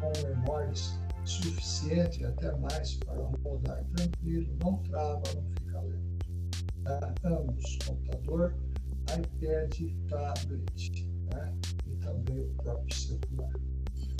com 0.00 0.28
memórias 0.28 0.98
suficiente 1.24 2.24
até 2.24 2.56
mais 2.56 2.94
para 2.94 3.20
rodar 3.44 3.84
tranquilo, 3.96 4.56
não 4.62 4.78
trava, 4.84 5.22
não 5.34 5.44
fica 5.50 5.80
lento. 5.82 6.26
Tá? 6.84 7.14
Ambos, 7.24 7.78
computador, 7.86 8.54
iPad, 9.10 9.78
tablet 10.08 11.10
né? 11.34 11.54
e 11.86 11.96
também 11.96 12.40
o 12.40 12.54
próprio 12.62 12.94
celular. 12.94 13.52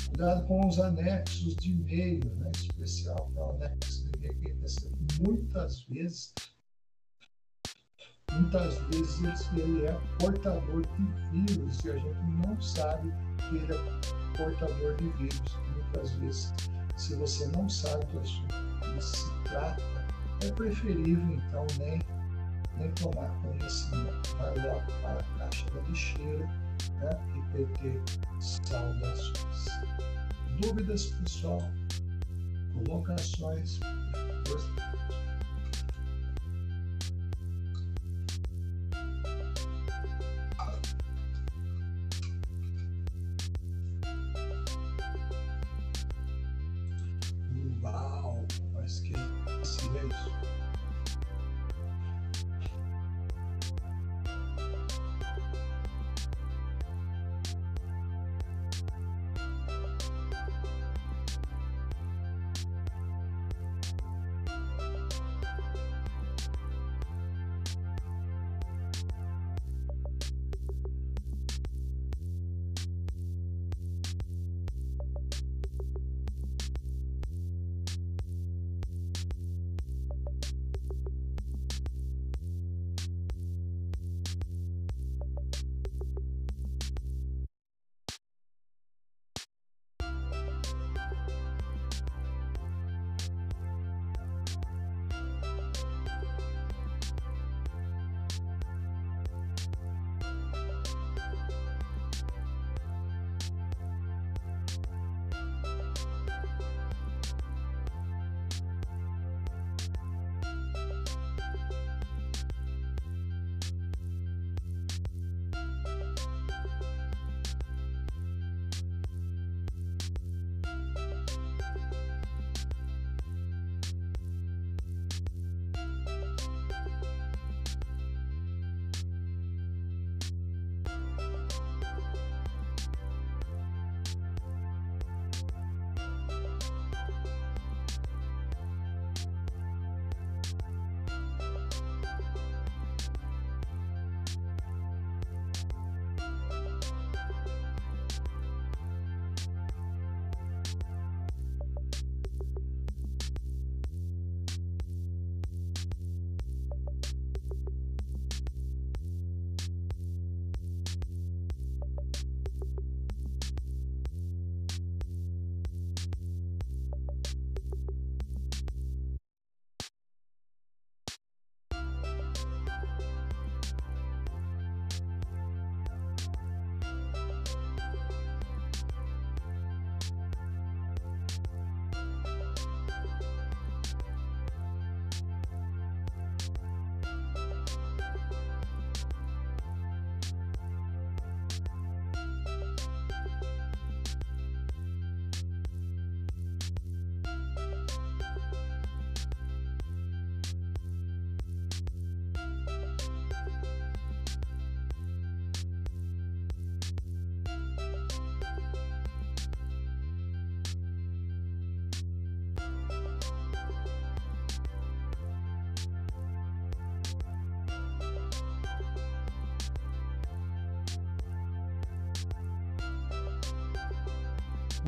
Cuidado 0.08 0.46
com 0.46 0.66
os 0.66 0.78
anexos 0.78 1.54
de 1.56 1.72
e-mail, 1.72 2.34
né? 2.36 2.50
especial 2.54 3.30
para 3.34 3.46
o 3.46 3.50
anexo 3.50 4.04
de 4.04 4.26
e-mail 4.26 4.38
muitas 5.20 5.82
vezes 5.84 6.34
muitas 8.32 8.78
vezes 8.88 9.48
ele 9.56 9.86
é 9.86 9.92
portador 10.18 10.82
de 10.82 11.54
vírus 11.54 11.84
e 11.84 11.90
a 11.90 11.96
gente 11.96 12.46
não 12.46 12.60
sabe 12.60 13.12
que 13.38 13.56
ele 13.56 13.72
é 13.72 14.36
portador 14.36 14.96
de 14.96 15.08
vírus. 15.10 15.58
Muitas 15.74 16.10
vezes, 16.12 16.52
se 16.96 17.14
você 17.16 17.46
não 17.48 17.68
sabe 17.68 18.04
do 18.06 18.20
assunto 18.20 18.54
que 18.94 19.02
se 19.02 19.30
trata, 19.44 19.82
é 20.44 20.50
preferível 20.52 21.34
então 21.34 21.66
nem, 21.78 21.98
nem 22.76 22.90
tomar 22.92 23.30
conhecimento. 23.42 24.36
Vai 24.36 24.54
logo 24.58 24.86
para 25.02 25.20
a 25.20 25.38
caixa 25.38 25.66
da 25.70 25.80
lixeira 25.88 26.48
né? 27.00 27.10
e 27.36 27.56
PT 27.56 28.00
saudações. 28.40 29.66
Dúvidas, 30.60 31.06
pessoal? 31.06 31.60
Colocações? 32.74 33.80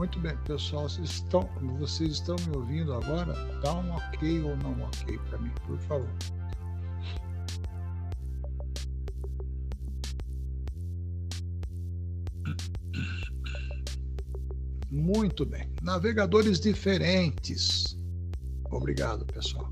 Muito 0.00 0.18
bem, 0.18 0.34
pessoal, 0.46 0.88
vocês 0.88 1.10
estão, 1.10 1.42
vocês 1.78 2.12
estão 2.12 2.34
me 2.48 2.56
ouvindo 2.56 2.94
agora? 2.94 3.34
Dá 3.60 3.74
um 3.74 3.90
ok 3.90 4.40
ou 4.40 4.56
não 4.56 4.80
ok 4.84 5.18
para 5.28 5.36
mim, 5.36 5.52
por 5.66 5.78
favor. 5.80 6.08
Muito 14.90 15.44
bem. 15.44 15.70
Navegadores 15.82 16.58
diferentes. 16.58 17.94
Obrigado, 18.70 19.26
pessoal. 19.26 19.70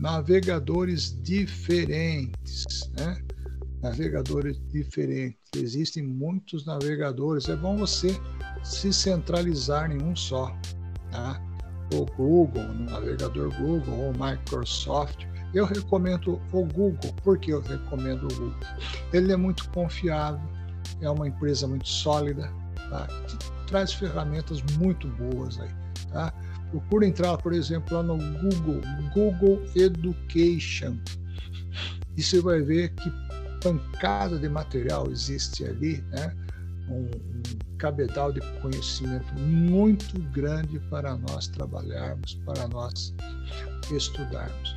Navegadores 0.00 1.16
diferentes, 1.22 2.64
né? 2.98 3.24
Navegadores 3.80 4.60
diferentes. 4.72 5.38
Existem 5.54 6.02
muitos 6.02 6.66
navegadores. 6.66 7.48
É 7.48 7.54
bom 7.54 7.76
você 7.76 8.18
se 8.62 8.92
centralizar 8.92 9.90
em 9.90 10.02
um 10.02 10.14
só, 10.14 10.54
tá? 11.10 11.40
O 11.92 12.06
Google, 12.16 12.62
o 12.62 12.74
navegador 12.90 13.52
Google 13.56 13.98
ou 13.98 14.12
Microsoft. 14.12 15.26
Eu 15.52 15.66
recomendo 15.66 16.40
o 16.52 16.64
Google. 16.64 17.12
Por 17.24 17.38
que 17.38 17.50
eu 17.50 17.60
recomendo 17.60 18.24
o 18.24 18.34
Google? 18.34 18.60
Ele 19.12 19.32
é 19.32 19.36
muito 19.36 19.68
confiável, 19.70 20.40
é 21.00 21.10
uma 21.10 21.26
empresa 21.26 21.66
muito 21.66 21.88
sólida, 21.88 22.52
tá? 22.88 23.08
traz 23.70 23.92
ferramentas 23.92 24.62
muito 24.78 25.08
boas 25.08 25.58
aí, 25.60 25.70
tá? 26.12 26.32
Procura 26.70 27.06
entrar, 27.06 27.38
por 27.38 27.52
exemplo, 27.52 27.96
lá 27.96 28.02
no 28.02 28.16
Google, 28.16 28.80
Google 29.14 29.62
Education, 29.74 30.98
e 32.16 32.22
você 32.22 32.40
vai 32.40 32.60
ver 32.60 32.92
que 32.94 33.10
pancada 33.62 34.38
de 34.38 34.48
material 34.48 35.10
existe 35.10 35.64
ali, 35.64 36.04
né? 36.10 36.34
Um, 36.90 37.04
um 37.04 37.76
cabedal 37.78 38.32
de 38.32 38.40
conhecimento 38.60 39.32
muito 39.34 40.20
grande 40.30 40.78
para 40.90 41.16
nós 41.16 41.48
trabalharmos, 41.48 42.34
para 42.44 42.68
nós 42.68 43.14
estudarmos. 43.90 44.76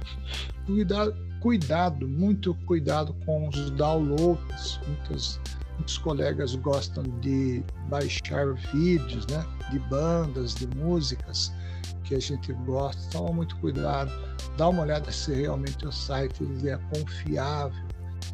Cuidado, 0.66 1.16
cuidado, 1.42 2.08
muito 2.08 2.54
cuidado 2.66 3.14
com 3.26 3.50
os 3.50 3.70
downloads. 3.72 4.80
Muitas, 4.88 5.40
muitos 5.76 5.98
colegas 5.98 6.56
gostam 6.56 7.04
de 7.20 7.62
baixar 7.90 8.54
vídeos, 8.74 9.28
né, 9.28 9.46
de 9.70 9.80
bandas, 9.80 10.56
de 10.56 10.68
músicas 10.78 11.52
que 12.06 12.16
a 12.16 12.20
gente 12.20 12.54
gosta. 12.66 13.02
Toma 13.12 13.34
muito 13.34 13.56
cuidado. 13.58 14.12
Dá 14.58 14.70
uma 14.70 14.84
olhada 14.84 15.12
se 15.12 15.34
realmente 15.34 15.86
o 15.86 15.92
site 15.92 16.44
ele 16.44 16.70
é 16.70 16.78
confiável, 16.96 17.84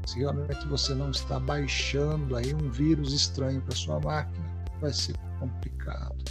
se 0.06 0.20
realmente 0.20 0.68
você 0.68 0.94
não 0.94 1.12
está 1.12 1.40
baixando 1.40 2.36
aí 2.36 2.54
um 2.54 2.70
vírus 2.70 3.14
estranho 3.14 3.62
para 3.62 3.76
sua 3.76 4.00
máquina, 4.00 4.46
vai 4.80 4.94
ser 4.94 5.16
complicado. 5.40 6.24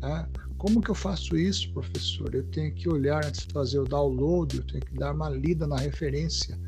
Tá? 0.00 0.28
Como 0.58 0.80
que 0.80 0.90
eu 0.90 0.94
faço 0.94 1.36
isso, 1.36 1.72
professor? 1.72 2.34
Eu 2.34 2.44
tenho 2.44 2.72
que 2.72 2.88
olhar 2.88 3.24
antes 3.24 3.46
de 3.46 3.52
fazer 3.52 3.80
o 3.80 3.84
download, 3.84 4.56
eu 4.56 4.64
tenho 4.64 4.84
que 4.84 4.94
dar 4.94 5.14
uma 5.14 5.28
lida 5.28 5.66
na 5.66 5.76
referência, 5.76 6.58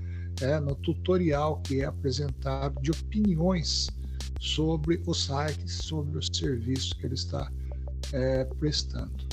é, 0.40 0.58
no 0.58 0.74
tutorial 0.74 1.60
que 1.62 1.80
é 1.80 1.84
apresentado 1.84 2.80
de 2.82 2.90
opiniões 2.90 3.88
sobre 4.40 5.00
o 5.06 5.14
site, 5.14 5.70
sobre 5.70 6.18
o 6.18 6.34
serviço 6.34 6.96
que 6.96 7.06
ele 7.06 7.14
está 7.14 7.50
é, 8.12 8.44
prestando. 8.44 9.24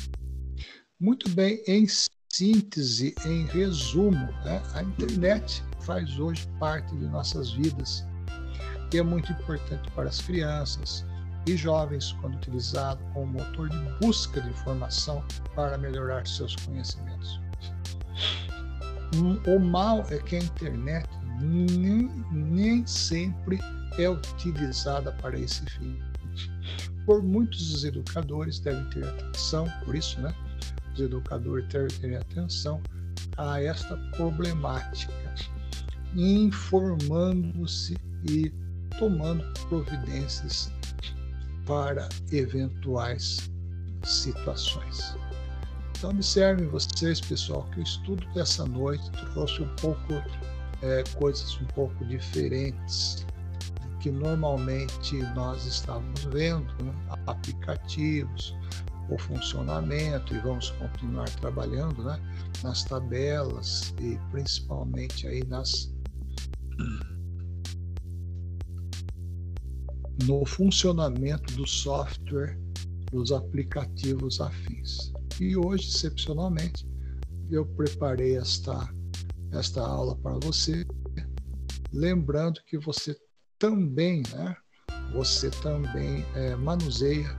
Muito 1.00 1.28
bem, 1.30 1.64
em 1.68 1.88
síntese, 2.32 3.16
em 3.26 3.46
resumo, 3.48 4.28
né, 4.46 4.62
a 4.74 4.84
internet 4.84 5.64
faz 5.82 6.20
hoje 6.20 6.48
parte 6.60 6.96
de 6.96 7.06
nossas 7.08 7.52
vidas 7.52 8.06
e 8.94 8.98
é 8.98 9.04
muito 9.04 9.32
importante 9.32 9.90
para 9.92 10.10
as 10.10 10.20
crianças, 10.20 11.06
e 11.48 11.56
jovens 11.58 12.12
quando 12.22 12.36
utilizado 12.36 13.04
como 13.14 13.34
motor 13.34 13.70
de 13.70 13.78
busca 14.00 14.42
de 14.42 14.50
informação 14.50 15.24
para 15.56 15.78
melhorar 15.78 16.26
seus 16.28 16.56
conhecimentos. 16.58 17.40
O 19.48 19.60
mal 19.60 20.06
é 20.10 20.18
que 20.20 20.36
a 20.36 20.40
internet 20.40 21.10
nem, 21.42 22.10
nem 22.32 22.86
sempre 22.86 23.60
é 23.98 24.10
utilizada 24.10 25.12
para 25.14 25.38
esse 25.38 25.66
fim. 25.66 26.00
Por 27.06 27.22
muitos 27.24 27.74
os 27.74 27.84
educadores 27.84 28.60
devem 28.60 28.88
ter 28.92 29.06
atenção, 29.06 29.68
por 29.84 29.96
isso, 29.96 30.22
né? 30.22 30.34
Os 30.94 31.00
educadores 31.00 31.68
devem 31.70 31.96
ter 32.00 32.18
atenção 32.18 32.82
a 33.38 33.62
esta 33.62 33.98
problemática, 34.16 35.14
informando-se 36.16 37.98
e 38.30 38.52
tomando 39.00 39.44
providências 39.70 40.72
para 41.66 42.10
eventuais 42.32 43.50
situações. 44.04 45.16
Então, 45.98 46.10
observem 46.10 46.68
vocês, 46.68 47.22
pessoal, 47.22 47.64
que 47.72 47.80
o 47.80 47.84
estudo 47.84 48.26
dessa 48.34 48.66
noite 48.66 49.10
trouxe 49.34 49.62
um 49.62 49.76
pouco 49.76 50.14
é, 50.82 51.04
coisas 51.16 51.60
um 51.62 51.66
pouco 51.68 52.04
diferentes 52.06 53.26
do 53.82 53.98
que 54.00 54.12
normalmente 54.12 55.18
nós 55.36 55.66
estávamos 55.66 56.24
vendo, 56.26 56.74
né? 56.84 56.94
aplicativos, 57.28 58.56
o 59.10 59.18
funcionamento 59.18 60.34
e 60.34 60.40
vamos 60.40 60.72
continuar 60.72 61.30
trabalhando 61.42 62.04
né? 62.04 62.20
nas 62.64 62.84
tabelas 62.84 63.94
e 64.00 64.18
principalmente 64.32 65.28
aí 65.28 65.44
nas 65.46 65.94
no 70.26 70.46
funcionamento 70.46 71.54
do 71.56 71.68
software 71.68 72.58
dos 73.12 73.32
aplicativos 73.32 74.40
afins. 74.40 75.12
E 75.40 75.56
hoje, 75.56 75.90
excepcionalmente, 75.90 76.88
eu 77.50 77.66
preparei 77.66 78.38
esta, 78.38 78.88
esta 79.52 79.82
aula 79.82 80.16
para 80.18 80.38
você, 80.44 80.86
lembrando 81.92 82.62
que 82.66 82.78
você 82.78 83.16
também, 83.60 84.24
né, 84.34 84.56
você 85.14 85.50
também 85.62 86.26
é, 86.36 86.56
manuseia, 86.56 87.38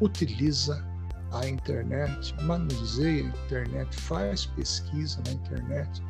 utiliza 0.00 0.84
a 1.32 1.46
internet, 1.46 2.34
manuseia 2.44 3.24
a 3.24 3.44
internet, 3.46 3.96
faz 3.96 4.46
pesquisa 4.46 5.20
na 5.26 5.32
internet, 5.32 6.02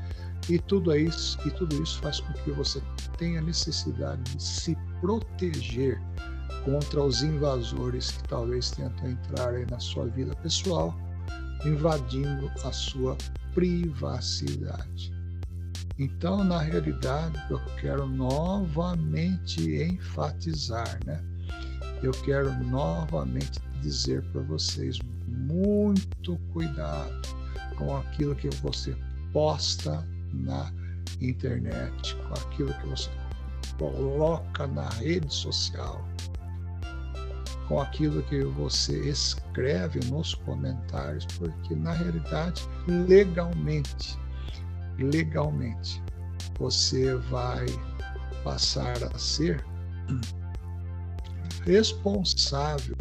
e 0.48 0.58
tudo 0.58 0.96
isso, 0.96 1.38
e 1.46 1.50
tudo 1.50 1.82
isso 1.82 2.00
faz 2.00 2.20
com 2.20 2.32
que 2.32 2.50
você 2.50 2.82
tenha 3.18 3.40
necessidade 3.40 4.22
de 4.36 4.42
se 4.42 4.76
proteger 5.00 6.00
contra 6.64 7.02
os 7.02 7.22
invasores 7.22 8.10
que 8.12 8.28
talvez 8.28 8.70
tentam 8.70 9.10
entrar 9.10 9.52
na 9.70 9.78
sua 9.78 10.06
vida 10.06 10.34
pessoal, 10.36 10.94
invadindo 11.64 12.50
a 12.64 12.72
sua 12.72 13.16
privacidade. 13.54 15.12
Então, 15.98 16.44
na 16.44 16.60
realidade, 16.60 17.36
eu 17.50 17.60
quero 17.80 18.06
novamente 18.06 19.82
enfatizar, 19.82 20.98
né? 21.04 21.22
Eu 22.02 22.12
quero 22.12 22.52
novamente 22.64 23.60
dizer 23.82 24.22
para 24.30 24.42
vocês 24.42 24.98
muito 25.26 26.36
cuidado 26.52 27.20
com 27.76 27.96
aquilo 27.96 28.34
que 28.36 28.48
você 28.62 28.96
posta 29.32 30.06
na 30.32 30.72
internet, 31.20 32.16
com 32.16 32.34
aquilo 32.34 32.72
que 32.74 32.86
você 32.86 33.10
coloca 33.78 34.66
na 34.66 34.88
rede 34.90 35.32
social, 35.32 36.06
com 37.68 37.80
aquilo 37.80 38.22
que 38.24 38.42
você 38.44 39.08
escreve 39.08 40.00
nos 40.10 40.34
comentários, 40.34 41.26
porque 41.36 41.74
na 41.74 41.92
realidade, 41.92 42.62
legalmente, 42.86 44.18
legalmente, 44.98 46.02
você 46.58 47.14
vai 47.14 47.66
passar 48.42 48.96
a 49.04 49.18
ser 49.18 49.64
responsável 51.64 52.96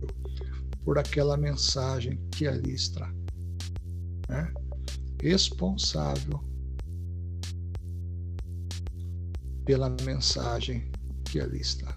por 0.84 0.98
aquela 0.98 1.38
mensagem 1.38 2.20
que 2.32 2.48
ali 2.48 2.74
está. 2.74 3.12
Né? 4.30 4.54
Responsável 5.22 6.44
pela 9.68 9.90
mensagem 10.04 10.90
que 11.26 11.42
ali 11.42 11.60
está. 11.60 11.94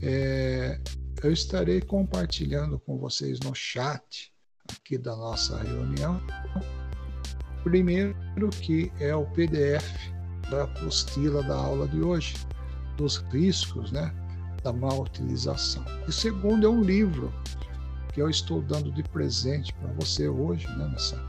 É, 0.00 0.80
eu 1.22 1.30
estarei 1.30 1.82
compartilhando 1.82 2.80
com 2.80 2.96
vocês 2.96 3.38
no 3.40 3.54
chat 3.54 4.32
aqui 4.72 4.96
da 4.96 5.14
nossa 5.14 5.62
reunião. 5.62 6.18
Primeiro 7.62 8.48
que 8.62 8.90
é 8.98 9.14
o 9.14 9.26
PDF 9.32 9.84
da 10.50 10.64
apostila 10.64 11.42
da 11.42 11.56
aula 11.56 11.86
de 11.88 12.00
hoje, 12.00 12.34
dos 12.96 13.18
riscos 13.30 13.92
né, 13.92 14.14
da 14.62 14.72
má 14.72 14.94
utilização. 14.94 15.84
E 16.08 16.12
segundo 16.12 16.66
é 16.66 16.70
um 16.70 16.80
livro 16.80 17.30
que 18.14 18.22
eu 18.22 18.30
estou 18.30 18.62
dando 18.62 18.90
de 18.92 19.02
presente 19.02 19.74
para 19.74 19.92
você 19.92 20.26
hoje, 20.26 20.66
né, 20.78 20.88
nessa, 20.88 21.26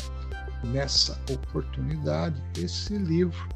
nessa 0.63 1.21
oportunidade, 1.29 2.41
esse 2.57 2.97
livro 2.97 3.54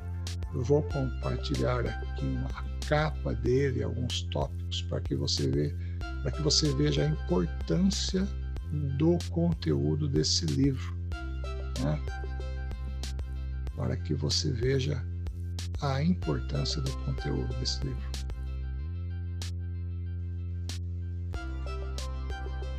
eu 0.53 0.63
vou 0.63 0.83
compartilhar 0.83 1.85
aqui 1.85 2.25
uma 2.25 2.63
capa 2.87 3.33
dele, 3.35 3.83
alguns 3.83 4.23
tópicos 4.23 4.81
para 4.83 4.99
que 5.01 5.15
você 5.15 5.49
veja, 5.49 5.75
para 6.21 6.31
que 6.31 6.41
você 6.41 6.73
veja 6.73 7.03
a 7.03 7.07
importância 7.07 8.27
do 8.97 9.17
conteúdo 9.29 10.07
desse 10.07 10.45
livro, 10.45 10.95
né? 11.81 11.99
para 13.75 13.95
que 13.95 14.13
você 14.13 14.51
veja 14.51 15.03
a 15.81 16.03
importância 16.03 16.81
do 16.81 16.91
conteúdo 17.05 17.53
desse 17.59 17.83
livro. 17.85 18.09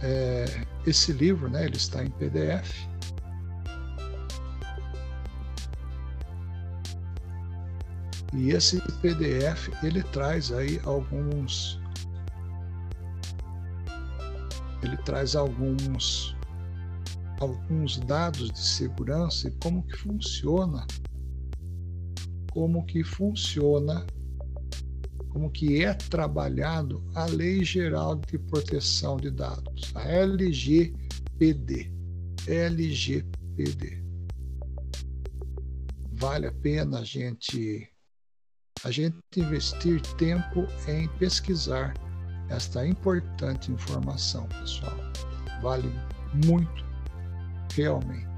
é, 0.02 0.66
esse 0.86 1.12
livro, 1.12 1.48
né, 1.48 1.64
ele 1.64 1.76
está 1.76 2.02
em 2.02 2.10
PDF. 2.10 2.88
E 8.32 8.50
esse 8.50 8.80
PDF 9.00 9.68
ele 9.82 10.02
traz 10.02 10.52
aí 10.52 10.80
alguns 10.84 11.80
ele 14.82 14.96
traz 14.98 15.36
alguns 15.36 16.36
alguns 17.40 17.98
dados 17.98 18.50
de 18.50 18.60
segurança 18.60 19.48
e 19.48 19.50
como 19.62 19.82
que 19.82 19.96
funciona 19.96 20.86
como 22.52 22.84
que 22.86 23.02
funciona 23.02 24.06
como 25.30 25.50
que 25.50 25.82
é 25.82 25.94
trabalhado 25.94 27.02
a 27.14 27.24
Lei 27.26 27.64
Geral 27.64 28.16
de 28.16 28.38
Proteção 28.38 29.16
de 29.16 29.30
Dados, 29.30 29.92
a 29.94 30.02
LGPD. 30.02 31.92
LGPD. 32.46 34.02
Vale 36.12 36.48
a 36.48 36.52
pena 36.52 36.98
a 36.98 37.04
gente 37.04 37.89
a 38.84 38.90
gente 38.90 39.16
investir 39.36 40.00
tempo 40.16 40.66
em 40.88 41.08
pesquisar 41.18 41.94
esta 42.48 42.86
importante 42.86 43.70
informação, 43.70 44.46
pessoal. 44.60 44.96
Vale 45.62 45.92
muito, 46.44 46.84
realmente. 47.74 48.28